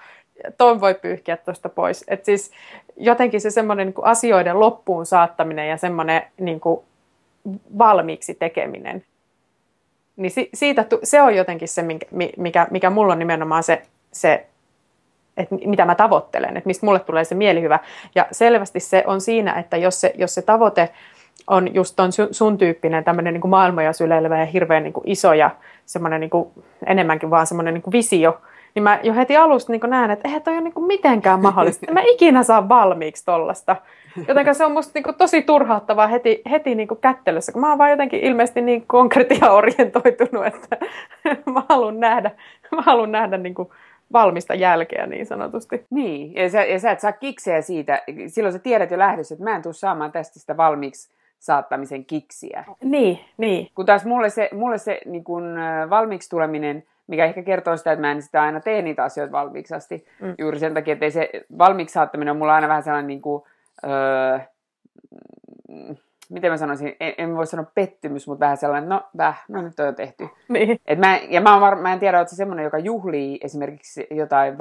toi 0.59 0.81
voi 0.81 0.95
pyyhkiä 0.95 1.37
tuosta 1.37 1.69
pois. 1.69 2.05
Et 2.09 2.25
siis 2.25 2.51
jotenkin 2.97 3.41
se 3.41 3.51
semmoinen 3.51 3.87
niin 3.87 4.05
asioiden 4.05 4.61
loppuun 4.61 5.07
saattaminen 5.07 5.69
ja 5.69 5.77
semmoinen 5.77 6.23
niin 6.41 6.61
valmiiksi 7.79 8.35
tekeminen, 8.35 9.05
niin 10.17 10.31
si, 10.31 10.49
siitä, 10.55 10.87
se 11.03 11.23
on 11.23 11.37
jotenkin 11.37 11.69
se, 11.69 11.85
mikä, 12.37 12.67
mikä 12.71 12.91
mulla 12.91 13.13
on 13.13 13.19
nimenomaan 13.19 13.63
se, 13.63 13.83
se 14.13 14.47
että 15.37 15.55
mitä 15.55 15.85
mä 15.85 15.95
tavoittelen, 15.95 16.57
että 16.57 16.67
mistä 16.67 16.87
mulle 16.87 17.01
tulee 17.01 17.25
se 17.25 17.35
mielihyvä. 17.35 17.79
Ja 18.15 18.27
selvästi 18.33 18.81
se 18.81 19.05
on 19.07 19.21
siinä, 19.21 19.53
että 19.53 19.77
jos 19.77 20.01
se, 20.01 20.13
jos 20.19 20.35
se 20.35 20.43
tavoite 20.43 20.89
on 21.47 21.75
just 21.75 21.97
ton 21.97 22.11
sun 22.31 22.59
tyyppinen 22.59 23.05
tämmöinen 23.05 23.35
niin 23.35 23.49
maailmoja 23.49 23.93
syleilevä 23.93 24.39
ja 24.39 24.45
hirveän 24.45 24.83
niin 24.83 24.95
iso 25.05 25.33
ja 25.33 25.51
semmoinen 25.87 26.21
niin 26.21 26.31
enemmänkin 26.87 27.31
vaan 27.31 27.47
semmoinen 27.47 27.75
niin 27.75 27.93
visio, 27.93 28.41
niin 28.75 28.83
mä 28.83 29.01
jo 29.03 29.15
heti 29.15 29.37
alusta 29.37 29.73
niin 29.73 29.81
näen, 29.87 30.11
että 30.11 30.29
eihän 30.29 30.43
toi 30.43 30.55
ole 30.55 30.63
niin 30.63 30.87
mitenkään 30.87 31.43
mahdollista. 31.43 31.93
mä 31.93 32.03
ikinä 32.05 32.43
saa 32.43 32.69
valmiiksi 32.69 33.25
tollasta. 33.25 33.77
Jotenka 34.29 34.55
se 34.55 34.65
on 34.65 34.73
musta 34.73 34.93
niin 34.95 35.15
tosi 35.19 35.43
turhauttavaa 35.43 36.07
heti, 36.07 36.43
heti 36.51 36.75
niin 36.75 36.89
kättelyssä, 37.01 37.53
kun 37.53 37.61
mä 37.61 37.69
oon 37.69 37.79
vaan 37.79 37.91
jotenkin 37.91 38.21
ilmeisesti 38.21 38.61
niin 38.61 38.87
konkretia-orientoitunut, 38.87 40.47
että 40.47 40.77
mä 41.55 41.63
haluan 41.69 42.01
nähdä, 42.01 42.31
mä 42.77 42.83
haluan 42.83 43.13
nähdä 43.13 43.37
niin 43.37 43.55
valmista 44.13 44.55
jälkeä 44.55 45.07
niin 45.07 45.27
sanotusti. 45.27 45.87
Niin, 45.91 46.35
ja 46.35 46.51
sä, 46.51 46.65
ja 46.65 46.79
sä 46.79 46.91
et 46.91 47.01
saa 47.01 47.13
kikseä 47.13 47.61
siitä, 47.61 48.03
silloin 48.27 48.53
sä 48.53 48.59
tiedät 48.59 48.91
jo 48.91 48.99
lähdössä, 48.99 49.35
että 49.35 49.45
mä 49.45 49.57
en 49.57 49.63
tule 49.63 49.75
saamaan 49.75 50.13
tästä 50.13 50.41
sitä 50.41 50.57
valmiiksi 50.57 51.11
saattamisen 51.39 52.05
kiksiä. 52.05 52.65
Niin, 52.85 53.21
niin. 53.37 53.69
Kun 53.75 53.87
taas 53.87 54.05
mulle 54.05 54.31
se, 54.31 54.49
mulle 54.53 54.79
se 54.79 55.01
niin 55.07 55.25
kun, 55.25 55.57
valmiiksi 55.91 56.31
tuleminen– 56.31 56.83
mikä 57.07 57.25
ehkä 57.25 57.43
kertoo 57.43 57.77
sitä, 57.77 57.93
että 57.93 58.01
mä 58.01 58.13
en 58.13 58.23
sitä 58.23 58.43
aina 58.43 58.61
tee 58.61 58.83
niitä 58.83 59.05
asioita 59.05 59.33
valmiiksi 59.33 59.75
asti. 59.75 60.07
Mm. 60.21 60.35
Juuri 60.39 60.59
sen 60.59 60.75
takia, 60.75 60.93
että 60.93 61.05
ei 61.05 61.11
se 61.11 61.31
valmiiksi 61.59 61.93
saattaminen 61.93 62.33
on 62.33 62.39
mulla 62.39 62.55
aina 62.55 62.69
vähän 62.69 62.83
sellainen, 62.83 63.07
niin 63.07 63.23
kuin, 63.23 63.43
öö, 63.85 64.39
miten 66.31 66.51
mä 66.51 66.57
sanoisin, 66.57 66.97
en, 67.01 67.15
en 67.19 67.37
voi 67.37 67.47
sanoa 67.47 67.71
pettymys, 67.75 68.27
mutta 68.29 68.45
vähän 68.45 68.57
sellainen, 68.57 68.89
no 68.89 69.03
väh, 69.17 69.45
no 69.49 69.63
nyt 69.63 69.81
on 69.81 69.87
jo 69.87 69.93
tehty. 69.93 70.29
Niin. 70.49 70.81
Et 70.87 70.99
mä, 70.99 71.21
ja 71.29 71.41
mä, 71.41 71.61
var, 71.61 71.75
mä 71.75 71.93
en 71.93 71.99
tiedä, 71.99 72.21
että 72.21 72.31
se 72.31 72.37
semmoinen, 72.37 72.65
joka 72.65 72.79
juhlii 72.79 73.39
esimerkiksi 73.43 74.07
jotain 74.11 74.59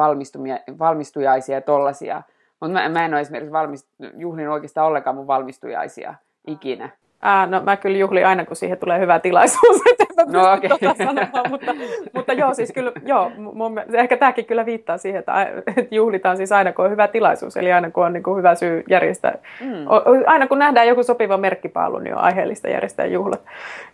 valmistujaisia 0.80 1.56
ja 1.56 1.62
tollasia, 1.62 2.22
mutta 2.60 2.74
mä, 2.74 2.90
mä 2.90 3.06
en 3.06 3.14
ole 3.14 3.22
esimerkiksi 3.22 3.52
valmist, 3.52 3.88
juhlin 4.18 4.50
oikeastaan 4.50 4.88
ollenkaan 4.88 5.16
mun 5.16 5.28
valmistujaisia 5.28 6.14
ikinä. 6.48 6.90
Ää, 7.26 7.46
no 7.46 7.62
mä 7.62 7.78
kyllä 7.78 7.98
juhlin 7.98 8.28
aina, 8.28 8.46
kun 8.46 8.56
siihen 8.56 8.78
tulee 8.78 9.00
hyvä 9.00 9.20
tilaisuus, 9.20 9.82
että 9.92 10.04
No, 10.28 10.54
okei. 10.54 10.70
tota 10.70 10.96
sanomaan, 10.98 11.50
mutta, 11.50 11.72
mutta 12.14 12.34
joo, 12.34 12.54
siis 12.54 12.72
kyllä, 12.72 12.92
joo, 13.06 13.32
mun, 13.38 13.82
ehkä 13.94 14.18
tämäkin 14.18 14.46
kyllä 14.46 14.66
viittaa 14.66 14.98
siihen, 14.98 15.20
että, 15.20 15.44
että 15.68 15.96
juhlitaan 15.96 16.38
siis 16.38 16.52
aina, 16.52 16.74
kun 16.74 16.86
on 16.86 16.92
hyvä 16.92 17.08
tilaisuus, 17.08 17.58
eli 17.58 17.74
aina 17.74 17.92
kun 17.92 18.06
on 18.06 18.14
niin 18.14 18.24
kuin 18.24 18.38
hyvä 18.38 18.56
syy 18.56 18.84
järjestää. 18.90 19.38
Mm. 19.62 19.86
Aina 20.26 20.48
kun 20.48 20.60
nähdään 20.60 20.88
joku 20.88 21.04
sopiva 21.04 21.38
merkkipaalu, 21.38 22.00
niin 22.00 22.16
on 22.16 22.22
aiheellista 22.22 22.68
järjestää 22.68 23.06
juhlat. 23.06 23.42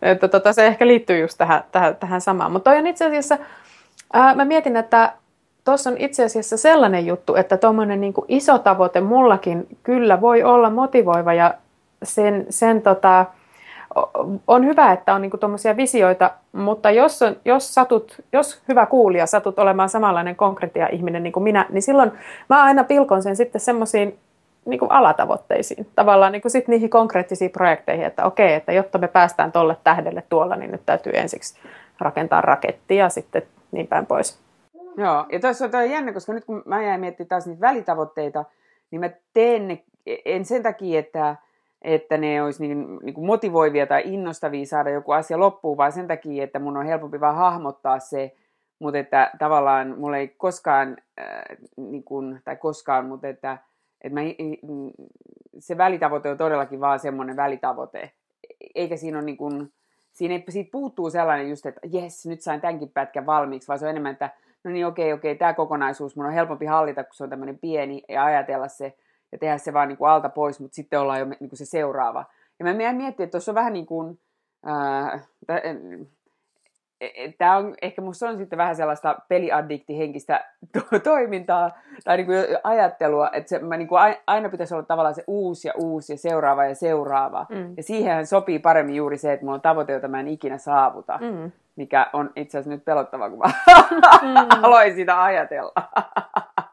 Että 0.02 0.28
tota, 0.28 0.54
se 0.54 0.68
ehkä 0.68 0.88
liittyy 0.88 1.20
just 1.20 1.38
tähän, 1.38 1.64
tähän, 1.72 1.96
tähän 1.96 2.22
samaan. 2.22 2.52
Mutta 2.52 2.72
toi 2.72 2.80
on 2.80 2.88
itse 2.88 3.06
asiassa, 3.06 3.38
ää, 4.14 4.36
mä 4.36 4.46
mietin, 4.46 4.78
että 4.78 5.14
tuossa 5.66 5.90
on 5.90 5.98
itse 5.98 6.24
asiassa 6.24 6.58
sellainen 6.58 7.06
juttu, 7.06 7.36
että 7.36 7.58
tuommoinen 7.58 8.02
niin 8.02 8.14
iso 8.28 8.60
tavoite 8.60 9.02
mullakin 9.02 9.68
kyllä 9.84 10.22
voi 10.22 10.44
olla 10.44 10.70
motivoiva 10.70 11.34
ja 11.34 11.54
sen, 12.04 12.46
sen 12.50 12.82
tota, 12.82 13.26
on 14.48 14.66
hyvä, 14.66 14.92
että 14.92 15.14
on 15.14 15.22
niinku 15.22 15.38
tuommoisia 15.38 15.78
visioita, 15.78 16.32
mutta 16.52 16.92
jos, 16.92 17.22
on, 17.22 17.36
jos, 17.46 17.74
satut, 17.74 18.22
jos 18.34 18.62
hyvä 18.68 18.86
kuulija 18.86 19.26
satut 19.26 19.60
olemaan 19.60 19.90
samanlainen 19.90 20.36
konkreettia 20.36 20.88
ihminen 20.92 21.24
niin 21.24 21.34
kuin 21.34 21.44
minä, 21.44 21.66
niin 21.70 21.82
silloin 21.82 22.12
mä 22.50 22.64
aina 22.64 22.84
pilkon 22.84 23.24
sen 23.24 23.36
sitten 23.36 23.62
semmoisiin 23.62 24.20
niin 24.66 24.80
kuin 24.80 24.92
alatavoitteisiin, 24.92 25.88
tavallaan 25.96 26.32
niin 26.32 26.42
kuin 26.42 26.52
sit 26.52 26.68
niihin 26.68 26.90
konkreettisiin 26.90 27.52
projekteihin, 27.52 28.06
että 28.06 28.26
okei, 28.26 28.54
että 28.54 28.72
jotta 28.72 28.98
me 28.98 29.08
päästään 29.08 29.52
tolle 29.52 29.78
tähdelle 29.84 30.24
tuolla, 30.30 30.56
niin 30.56 30.72
nyt 30.72 30.86
täytyy 30.86 31.12
ensiksi 31.16 31.60
rakentaa 32.00 32.42
raketti 32.42 32.96
ja 32.96 33.10
sitten 33.10 33.42
niin 33.72 33.88
päin 33.88 34.06
pois. 34.06 34.40
Joo, 34.98 35.26
ja 35.32 35.40
tuossa 35.40 35.66
on, 35.66 35.76
on 35.76 35.90
jännä, 35.90 36.14
koska 36.14 36.34
nyt 36.34 36.46
kun 36.46 36.64
mä 36.66 36.84
jäin 36.84 37.00
miettimään 37.00 37.30
taas 37.30 37.48
niitä 37.48 37.62
välitavoitteita, 37.62 38.46
niin 38.92 39.00
mä 39.00 39.10
teen 39.34 39.68
ne, 39.68 39.84
en 40.26 40.46
sen 40.46 40.64
takia, 40.64 41.00
että, 41.00 41.36
että 41.82 42.18
ne 42.18 42.44
olisi 42.44 42.68
niin, 42.68 43.00
niin 43.04 43.14
kuin 43.14 43.26
motivoivia 43.26 43.88
tai 43.88 44.02
innostavia 44.06 44.66
saada 44.66 44.90
joku 44.90 45.12
asia 45.12 45.40
loppuun, 45.40 45.78
vaan 45.78 45.92
sen 45.92 46.08
takia, 46.08 46.44
että 46.44 46.60
mun 46.60 46.78
on 46.78 46.86
helpompi 46.86 47.20
vaan 47.20 47.36
hahmottaa 47.36 48.00
se, 48.00 48.36
mutta 48.80 49.00
että 49.00 49.32
tavallaan 49.40 50.00
mulla 50.00 50.18
ei 50.18 50.28
koskaan, 50.28 50.98
äh, 51.22 51.58
niin 51.78 52.04
kuin, 52.04 52.42
tai 52.44 52.56
koskaan, 52.56 53.06
mutta 53.06 53.28
että, 53.28 53.58
että 54.02 54.20
mä, 54.20 54.22
se 55.60 55.78
välitavoite 55.78 56.30
on 56.30 56.38
todellakin 56.38 56.80
vaan 56.80 57.00
semmoinen 57.00 57.36
välitavoite, 57.36 58.12
eikä 58.76 58.98
siinä 58.98 59.18
ole 59.18 59.26
niin 59.26 59.38
kuin, 59.38 59.74
siinä 60.12 60.36
ei, 60.36 60.44
siitä 60.50 60.72
puuttuu 60.72 61.10
sellainen 61.10 61.50
just, 61.50 61.66
että 61.66 61.82
jes, 61.92 62.26
nyt 62.26 62.42
sain 62.42 62.62
tämänkin 62.62 62.90
pätkän 62.90 63.26
valmiiksi, 63.26 63.68
vaan 63.68 63.80
se 63.80 63.86
on 63.86 63.90
enemmän, 63.90 64.12
että 64.12 64.30
no 64.64 64.72
niin 64.72 64.88
okei, 64.88 65.14
okei, 65.14 65.36
tämä 65.36 65.54
kokonaisuus 65.54 66.16
mun 66.16 66.26
on 66.26 66.34
helpompi 66.34 66.66
hallita, 66.66 67.04
kun 67.04 67.14
se 67.14 67.24
on 67.24 67.30
tämmöinen 67.30 67.60
pieni 67.60 68.04
ja 68.10 68.26
ajatella 68.26 68.68
se 68.68 68.98
ja 69.32 69.38
tehdä 69.38 69.58
se 69.58 69.74
vaan 69.74 69.88
niin 69.88 69.98
kuin 69.98 70.10
alta 70.10 70.30
pois, 70.30 70.60
mutta 70.60 70.76
sitten 70.76 71.00
ollaan 71.00 71.20
jo 71.20 71.26
niin 71.26 71.50
kuin 71.50 71.58
se 71.58 71.66
seuraava. 71.66 72.26
Ja 72.60 72.66
mä 72.66 72.74
meidän 72.74 72.96
miettiä, 72.96 73.24
että 73.24 73.32
tuossa 73.32 73.52
on 73.52 73.56
vähän 73.56 73.74
niin 73.74 73.86
kuin, 73.86 74.20
ää, 74.66 75.20
tämä 77.38 77.58
on, 77.58 77.76
ehkä 77.82 78.02
musta 78.02 78.30
on 78.30 78.38
sitten 78.38 78.58
vähän 78.58 78.76
sellaista 78.76 79.16
peliaddiktihenkistä 79.28 80.46
to- 80.74 81.00
toimintaa 81.00 81.72
tai 82.04 82.18
niin 82.18 82.26
kuin 82.26 82.38
ajattelua, 82.64 83.30
että 83.34 83.50
se, 83.50 83.60
mä 83.60 83.78
niin 83.78 83.88
kuin 83.88 84.02
aina 84.28 84.50
pitäisi 84.50 84.74
olla 84.74 84.84
tavallaan 84.86 85.16
se 85.16 85.24
uusi 85.28 85.68
ja 85.68 85.74
uusi 85.78 86.14
ja 86.14 86.18
seuraava 86.18 86.66
ja 86.66 86.76
seuraava. 86.76 87.46
Mm. 87.50 87.74
Ja 87.78 87.84
siihenhän 87.84 88.28
sopii 88.28 88.60
paremmin 88.60 88.96
juuri 88.96 89.18
se, 89.18 89.34
että 89.34 89.46
mulla 89.46 89.56
on 89.56 89.62
tavoite, 89.62 89.94
jota 89.94 90.08
mä 90.08 90.20
en 90.20 90.28
ikinä 90.28 90.58
saavuta, 90.58 91.18
Mm. 91.22 91.52
mikä 91.76 92.08
on 92.14 92.30
itse 92.36 92.58
asiassa 92.58 92.70
nyt 92.76 92.86
pelottava, 92.86 93.30
kun 93.30 93.40
mä 93.40 93.52
Mm. 94.22 94.64
aloin 94.66 94.96
sitä 94.96 95.24
ajatella. 95.24 95.72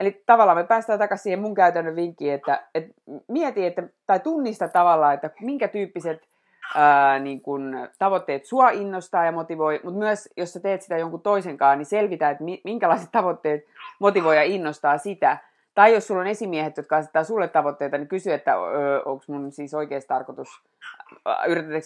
Eli 0.00 0.22
tavallaan 0.26 0.58
me 0.58 0.64
päästään 0.64 0.98
takaisin 0.98 1.22
siihen 1.22 1.40
mun 1.40 1.54
käytännön 1.54 1.96
vinkkiin, 1.96 2.34
että, 2.34 2.62
että 2.74 2.94
mieti, 3.28 3.66
että, 3.66 3.82
tai 4.06 4.20
tunnista 4.20 4.68
tavallaan, 4.68 5.14
että 5.14 5.30
minkä 5.40 5.68
tyyppiset 5.68 6.28
ää, 6.74 7.18
niin 7.18 7.40
kun, 7.40 7.88
tavoitteet 7.98 8.44
sua 8.44 8.70
innostaa 8.70 9.24
ja 9.24 9.32
motivoi, 9.32 9.80
mutta 9.84 9.98
myös 9.98 10.28
jos 10.36 10.52
sä 10.52 10.60
teet 10.60 10.82
sitä 10.82 10.98
jonkun 10.98 11.22
toisen 11.22 11.56
kanssa, 11.56 11.76
niin 11.76 11.86
selvitä, 11.86 12.30
että 12.30 12.44
mi- 12.44 12.60
minkälaiset 12.64 13.08
tavoitteet 13.12 13.64
motivoi 13.98 14.36
ja 14.36 14.42
innostaa 14.42 14.98
sitä. 14.98 15.38
Tai 15.74 15.94
jos 15.94 16.06
sulla 16.06 16.20
on 16.20 16.26
esimiehet, 16.26 16.76
jotka 16.76 16.96
asettaa 16.96 17.24
sulle 17.24 17.48
tavoitteita, 17.48 17.98
niin 17.98 18.08
kysy, 18.08 18.32
että 18.32 18.58
onko 19.04 19.24
mun 19.28 19.52
siis 19.52 19.74
oikeasti 19.74 20.08
tarkoitus, 20.08 20.48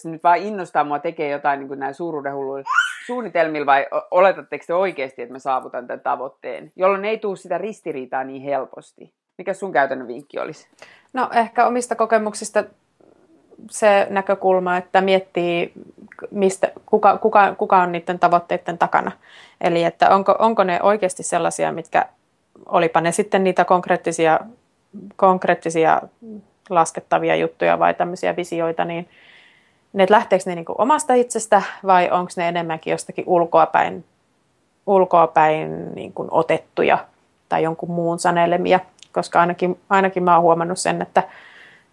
te 0.03 0.09
nyt 0.09 0.23
vaan 0.23 0.39
innostaa 0.39 0.85
mua 0.85 0.99
tekee 0.99 1.31
jotain 1.31 1.61
niin 1.61 1.69
kuin 1.69 1.81
näin 1.81 1.95
suuruudenhulluilla 1.95 2.69
suunnitelmilla 3.07 3.67
vai 3.67 3.87
oletatteko 4.11 4.65
te 4.67 4.75
oikeasti, 4.75 5.23
että 5.23 5.33
mä 5.33 5.39
saavutan 5.39 5.87
tämän 5.87 6.01
tavoitteen, 6.01 6.73
jolloin 6.77 7.05
ei 7.05 7.19
tule 7.19 7.37
sitä 7.37 7.59
ristiriitaa 7.59 8.25
niin 8.25 8.43
helposti. 8.43 9.13
Mikä 9.39 9.55
sun 9.55 9.73
käytännön 9.73 10.09
vinkki 10.09 10.39
olisi? 10.39 10.69
No 11.13 11.31
ehkä 11.35 11.67
omista 11.67 11.95
kokemuksista 11.95 12.65
se 13.71 14.07
näkökulma, 14.11 14.77
että 14.77 15.01
miettii, 15.01 15.73
mistä, 16.31 16.73
kuka, 16.87 17.19
kuka, 17.19 17.55
kuka 17.55 17.83
on 17.83 17.93
niiden 17.93 18.19
tavoitteiden 18.19 18.79
takana. 18.79 19.13
Eli 19.61 19.85
että 19.85 20.15
onko, 20.15 20.37
onko 20.39 20.65
ne 20.65 20.81
oikeasti 20.83 21.23
sellaisia, 21.23 21.73
mitkä, 21.73 22.07
olipa 22.67 23.01
ne 23.01 23.13
sitten 23.13 23.45
niitä 23.45 23.65
konkreettisia, 23.65 24.41
konkreettisia 25.17 26.03
laskettavia 26.71 27.37
juttuja 27.37 27.79
vai 27.79 27.95
tämmöisiä 27.95 28.37
visioita, 28.37 28.85
niin 28.85 29.09
ne, 29.93 30.03
että 30.03 30.15
lähteekö 30.15 30.43
ne 30.47 30.55
niin 30.55 30.65
kuin 30.65 30.81
omasta 30.81 31.15
itsestä 31.15 31.63
vai 31.87 32.11
onko 32.11 32.31
ne 32.37 32.49
enemmänkin 32.49 32.91
jostakin 32.91 33.25
ulkoapäin, 33.27 34.05
ulkoapäin 34.87 35.95
niin 35.95 36.13
kuin 36.13 36.29
otettuja 36.31 36.99
tai 37.49 37.63
jonkun 37.63 37.91
muun 37.91 38.19
sanelemia, 38.19 38.81
koska 39.13 39.41
ainakin, 39.41 39.81
ainakin 39.91 40.23
mä 40.23 40.35
oon 40.35 40.43
huomannut 40.43 40.79
sen, 40.79 41.03
että 41.03 41.23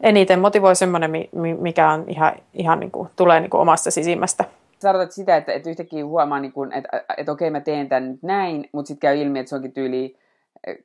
eniten 0.01 0.39
motivoi 0.39 0.75
semmoinen, 0.75 1.11
mi- 1.11 1.29
mi- 1.31 1.53
mikä 1.53 1.91
on 1.91 2.03
ihan, 2.07 2.33
ihan 2.53 2.79
niin 2.79 2.91
kuin, 2.91 3.09
tulee 3.15 3.39
niin 3.39 3.49
kuin 3.49 3.61
omasta 3.61 3.91
sisimmästä. 3.91 4.45
Sä 4.81 4.93
sitä, 5.09 5.37
että, 5.37 5.53
että 5.53 5.69
yhtäkkiä 5.69 6.05
huomaa, 6.05 6.39
niin 6.39 6.51
kun, 6.51 6.73
että, 6.73 7.03
että 7.17 7.31
okei 7.31 7.49
mä 7.49 7.61
teen 7.61 7.89
tämän 7.89 8.19
näin, 8.21 8.69
mutta 8.71 8.87
sitten 8.87 9.09
käy 9.09 9.17
ilmi, 9.17 9.39
että 9.39 9.49
se 9.49 9.55
onkin 9.55 9.71
tyyli, 9.71 10.17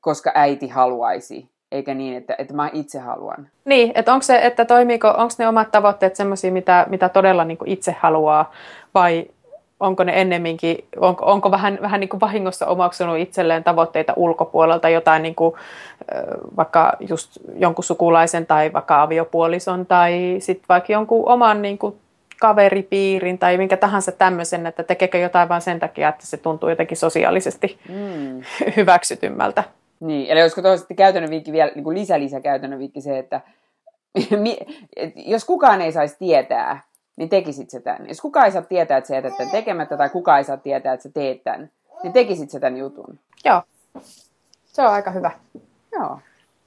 koska 0.01 0.33
äiti 0.35 0.69
haluaisi, 0.69 1.49
eikä 1.75 1.95
niin, 1.95 2.17
että, 2.17 2.35
että 2.39 2.55
mä 2.55 2.71
itse 2.73 2.99
haluan. 2.99 3.49
Niin, 3.65 3.93
että 3.95 4.13
onko 4.13 4.23
se, 4.23 4.39
että 4.43 4.65
toimiiko, 4.65 5.09
onko 5.09 5.35
ne 5.39 5.49
omat 5.49 5.71
tavoitteet 5.71 6.17
semmoisia, 6.17 6.53
mitä, 6.53 6.87
mitä 6.89 7.09
todella 7.09 7.45
niin 7.45 7.59
kuin 7.59 7.69
itse 7.69 7.97
haluaa, 8.01 8.53
vai 8.95 9.27
onko 9.81 10.05
ne 10.05 10.21
ennemminkin, 10.21 10.85
onko, 10.97 11.25
onko 11.27 11.51
vähän, 11.51 11.79
vähän 11.83 12.01
niin 12.01 12.09
kuin 12.09 12.21
vahingossa 12.21 12.67
omaksunut 12.67 13.19
itselleen 13.19 13.65
tavoitteita 13.65 14.13
ulkopuolelta, 14.17 14.89
jotain 14.89 15.23
niin 15.23 15.35
kuin, 15.35 15.55
vaikka 16.57 16.93
just 17.09 17.39
jonkun 17.57 17.85
sukulaisen 17.85 18.47
tai 18.47 18.73
vaikka 18.73 19.03
aviopuolison 19.03 19.87
tai 19.87 20.37
sitten 20.39 20.67
vaikka 20.69 20.93
jonkun 20.93 21.29
oman 21.29 21.63
niin 21.63 21.79
kuin 21.79 21.97
kaveripiirin 22.41 23.39
tai 23.39 23.57
minkä 23.57 23.77
tahansa 23.77 24.13
tämmöisen, 24.13 24.67
että 24.67 24.83
tekeekö 24.83 25.19
jotain 25.19 25.49
vain 25.49 25.63
sen 25.63 25.81
takia, 25.81 26.09
että 26.09 26.27
se 26.27 26.37
tuntuu 26.37 26.69
jotenkin 26.69 26.97
sosiaalisesti 26.97 27.79
Mm. 27.89 28.43
hyväksytymältä. 28.77 29.65
Niin, 30.01 30.27
eli 30.31 30.43
olisiko 30.43 30.63
tuossa 30.63 30.79
sitten 30.79 30.97
käytännön 30.97 31.31
vinkki 31.31 31.53
vielä, 31.53 31.73
niin 31.75 31.85
kuin 31.85 31.99
lisä 31.99 32.19
lisä 32.19 32.41
käytännön 32.41 32.79
vinkki 32.79 33.01
se, 33.01 33.19
että 33.19 33.41
jos 35.17 35.45
kukaan 35.45 35.81
ei 35.81 35.93
saisi 35.93 36.17
tietää, 36.19 36.81
niin 37.17 37.29
tekisit 37.29 37.71
se 37.71 37.81
tämän. 37.81 38.09
Jos 38.09 38.21
kukaan 38.21 38.47
ei 38.47 38.53
saa 38.53 38.63
tietää, 38.63 38.99
että 38.99 39.09
sä 39.09 39.15
jätät 39.15 39.37
tämän 39.37 39.53
tekemättä, 39.53 39.97
tai 39.97 40.09
kukaan 40.11 40.39
ei 40.39 40.45
saa 40.45 40.57
tietää, 40.57 40.95
että 40.95 41.03
sä 41.03 41.11
teet 41.15 41.45
tämän, 41.45 41.71
niin 42.03 42.13
tekisit 42.13 42.51
sä 42.51 42.61
tämän 42.61 42.77
jutun. 42.77 43.19
Joo, 43.45 43.63
se 44.65 44.83
on 44.83 44.93
aika 44.93 45.11
hyvä. 45.11 45.31
Joo. 45.93 46.19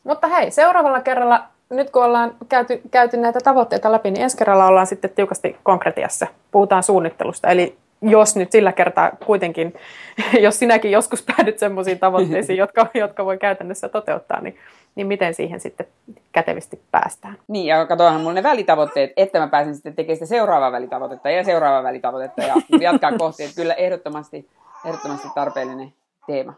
Mutta 0.04 0.28
hei, 0.28 0.52
seuraavalla 0.52 1.02
kerralla, 1.02 1.44
nyt 1.70 1.90
kun 1.90 2.04
ollaan 2.04 2.36
käyty, 2.50 2.82
käyty 2.92 3.18
näitä 3.18 3.40
tavoitteita 3.44 3.92
läpi, 3.92 4.12
niin 4.12 4.24
ensi 4.24 4.38
kerralla 4.38 4.66
ollaan 4.66 4.88
sitten 4.88 5.10
tiukasti 5.10 5.58
konkretiassa. 5.64 6.28
Puhutaan 6.52 6.84
suunnittelusta. 6.84 7.50
Eli 7.50 7.78
jos 8.02 8.36
nyt 8.36 8.52
sillä 8.52 8.72
kertaa 8.72 9.12
kuitenkin, 9.26 9.74
jos 10.46 10.60
sinäkin 10.60 10.92
joskus 10.92 11.24
päädyt 11.24 11.60
sellaisiin 11.60 12.00
tavoitteisiin, 12.00 12.58
jotka, 12.64 12.88
jotka 12.94 13.26
voi 13.26 13.38
käytännössä 13.38 13.90
toteuttaa, 13.90 14.42
niin, 14.42 14.58
niin 14.96 15.08
miten 15.08 15.34
siihen 15.34 15.60
sitten 15.60 15.88
kätevästi 16.32 16.82
päästään. 16.92 17.38
Niin, 17.48 17.66
ja 17.66 17.86
katoahan 17.86 18.22
mulla 18.22 18.34
ne 18.34 18.44
välitavoitteet, 18.44 19.14
että 19.18 19.40
mä 19.40 19.48
pääsen 19.48 19.76
sitten 19.76 19.96
tekemään 19.96 20.16
sitä 20.16 20.26
seuraavaa 20.26 20.72
välitavoitetta 20.72 21.30
ja 21.30 21.44
seuraavaa 21.44 21.84
välitavoitetta 21.84 22.44
ja 22.44 22.56
jatkaa 22.92 23.18
kohti. 23.18 23.44
Että 23.44 23.56
kyllä 23.56 23.74
ehdottomasti, 23.74 24.50
ehdottomasti 24.86 25.28
tarpeellinen 25.36 25.94
teema. 26.28 26.54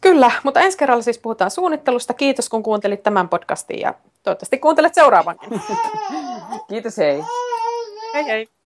Kyllä, 0.00 0.30
mutta 0.42 0.60
ensi 0.60 0.78
kerralla 0.78 1.02
siis 1.02 1.18
puhutaan 1.18 1.50
suunnittelusta. 1.50 2.14
Kiitos 2.14 2.48
kun 2.48 2.62
kuuntelit 2.62 3.02
tämän 3.02 3.28
podcastin 3.28 3.80
ja 3.80 3.94
toivottavasti 4.22 4.58
kuuntelet 4.58 4.94
seuraavankin. 4.94 5.60
Kiitos, 6.68 6.96
hei! 6.96 7.22
Hei 8.14 8.26
hei! 8.26 8.61